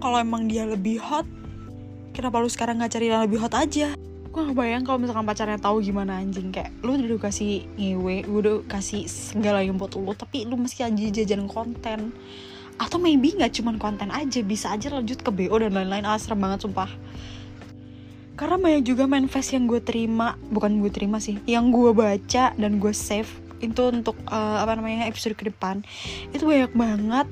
kalau 0.00 0.16
emang 0.20 0.48
dia 0.48 0.64
lebih 0.64 1.00
hot 1.00 1.24
kenapa 2.16 2.40
lu 2.40 2.48
sekarang 2.48 2.80
nggak 2.80 2.92
cari 2.96 3.12
yang 3.12 3.24
lebih 3.24 3.38
hot 3.40 3.52
aja? 3.52 3.92
Gue 4.32 4.52
gak 4.52 4.56
bayang 4.56 4.84
kalau 4.84 5.00
misalkan 5.00 5.24
pacarnya 5.24 5.56
tahu 5.56 5.80
gimana 5.80 6.20
anjing. 6.20 6.52
Kayak 6.52 6.72
lu 6.84 7.00
udah 7.00 7.20
kasih 7.24 7.64
ngewe 7.80 8.28
udah 8.28 8.56
kasih 8.68 9.08
segala 9.08 9.64
yang 9.64 9.80
buat 9.80 9.96
lu 9.96 10.12
tapi 10.12 10.44
lu 10.44 10.60
masih 10.60 10.88
aja 10.88 11.04
jajan 11.08 11.48
konten. 11.48 12.12
Atau 12.76 13.00
maybe 13.00 13.32
nggak 13.32 13.56
cuman 13.56 13.80
konten 13.80 14.12
aja 14.12 14.44
bisa 14.44 14.76
aja 14.76 14.92
lanjut 14.92 15.24
ke 15.24 15.30
BO 15.32 15.56
dan 15.56 15.72
lain-lain. 15.72 16.04
Ah 16.04 16.20
banget 16.20 16.68
sumpah 16.68 16.92
karena 18.36 18.56
banyak 18.60 18.84
juga 18.84 19.08
manifest 19.08 19.56
yang 19.56 19.64
gue 19.64 19.80
terima 19.80 20.36
bukan 20.52 20.84
gue 20.84 20.92
terima 20.92 21.16
sih 21.18 21.40
yang 21.48 21.72
gue 21.72 21.90
baca 21.96 22.52
dan 22.52 22.72
gue 22.76 22.92
save 22.92 23.46
itu 23.60 23.88
untuk 23.88 24.16
uh, 24.28 24.60
apa 24.60 24.76
namanya 24.76 25.08
episode 25.08 25.36
ke 25.36 25.48
depan. 25.48 25.80
Itu 26.32 26.48
banyak 26.48 26.72
banget 26.76 27.28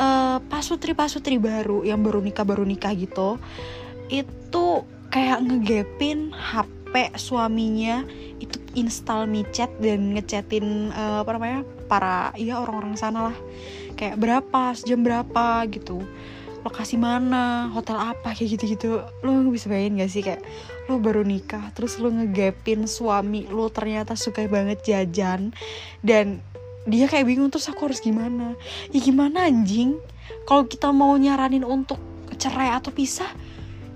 uh, 0.00 0.42
pasutri 0.50 0.96
pasutri 0.96 1.38
baru 1.38 1.86
yang 1.86 2.02
baru 2.02 2.18
nikah 2.22 2.46
baru 2.46 2.66
nikah 2.66 2.94
gitu. 2.94 3.38
Itu 4.10 4.86
kayak 5.10 5.42
ngegapin 5.46 6.34
HP 6.34 7.14
suaminya 7.18 8.02
itu 8.42 8.58
install 8.74 9.30
micet 9.30 9.70
dan 9.78 10.14
ngechatin 10.18 10.90
uh, 10.94 11.22
apa 11.22 11.30
namanya 11.38 11.60
para 11.86 12.34
ya 12.34 12.58
orang-orang 12.58 12.98
sana 12.98 13.30
lah. 13.30 13.36
Kayak 13.94 14.18
berapa 14.18 14.74
sejam 14.74 15.04
berapa 15.06 15.66
gitu 15.70 16.02
lokasi 16.60 17.00
mana? 17.00 17.72
Hotel 17.72 17.96
apa? 17.96 18.36
kayak 18.36 18.60
gitu-gitu. 18.60 19.00
Lo 19.24 19.30
bisa 19.48 19.66
bayangin 19.72 20.04
gak 20.04 20.10
sih? 20.12 20.22
Kayak 20.24 20.44
lo 20.90 20.98
baru 20.98 21.22
nikah 21.22 21.70
terus 21.72 21.96
lo 22.02 22.10
ngegapin 22.10 22.90
suami 22.90 23.46
lo 23.46 23.70
ternyata 23.70 24.18
suka 24.18 24.42
banget 24.50 24.82
jajan 24.82 25.54
dan 26.02 26.42
dia 26.88 27.06
kayak 27.06 27.28
bingung 27.28 27.52
terus 27.52 27.70
aku 27.70 27.88
harus 27.88 28.02
gimana? 28.02 28.56
Ya 28.90 28.98
gimana 29.00 29.46
anjing? 29.46 29.96
Kalau 30.48 30.66
kita 30.66 30.90
mau 30.90 31.14
nyaranin 31.14 31.62
untuk 31.62 32.00
cerai 32.40 32.72
atau 32.74 32.90
pisah 32.90 33.28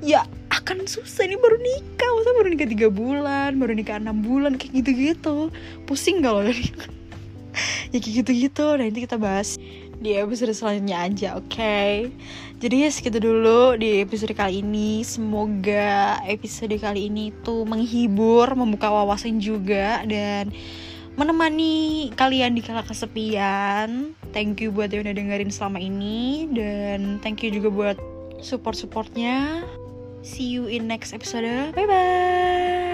ya 0.05 0.23
akan 0.53 0.85
susah. 0.85 1.25
Ini 1.25 1.41
baru 1.41 1.57
nikah. 1.59 2.11
Masa 2.15 2.31
baru 2.37 2.49
nikah 2.53 2.69
tiga 2.69 2.89
bulan 2.93 3.57
baru 3.57 3.73
nikah 3.73 3.99
enam 3.99 4.21
bulan? 4.21 4.61
Kayak 4.61 4.85
gitu-gitu. 4.85 5.51
Pusing 5.89 6.23
gak 6.23 6.33
lo? 6.33 6.43
Ya 7.95 8.03
kayak 8.03 8.27
gitu-gitu. 8.27 8.67
Nanti 8.75 9.07
kita 9.07 9.15
bahas 9.15 9.55
di 10.05 10.21
episode 10.21 10.53
selanjutnya 10.53 11.09
aja, 11.09 11.29
oke? 11.41 11.49
Okay? 11.49 12.13
Jadi 12.61 12.85
ya 12.85 12.91
segitu 12.93 13.25
dulu 13.25 13.81
di 13.81 14.05
episode 14.05 14.37
kali 14.37 14.61
ini. 14.61 15.01
Semoga 15.01 16.21
episode 16.29 16.77
kali 16.77 17.09
ini 17.09 17.33
tuh 17.41 17.65
menghibur, 17.65 18.53
membuka 18.53 18.93
wawasan 18.93 19.41
juga 19.41 20.05
dan 20.05 20.53
menemani 21.17 22.13
kalian 22.21 22.53
di 22.53 22.61
kala 22.61 22.85
kesepian. 22.85 24.13
Thank 24.37 24.61
you 24.61 24.69
buat 24.69 24.93
yang 24.93 25.09
udah 25.09 25.17
dengerin 25.17 25.49
selama 25.49 25.81
ini 25.81 26.53
dan 26.53 27.25
thank 27.25 27.41
you 27.41 27.49
juga 27.49 27.73
buat 27.73 27.97
support-supportnya. 28.45 29.65
See 30.21 30.53
you 30.53 30.69
in 30.69 30.85
next 30.85 31.17
episode. 31.17 31.73
Bye 31.73 31.89
bye. 31.89 32.94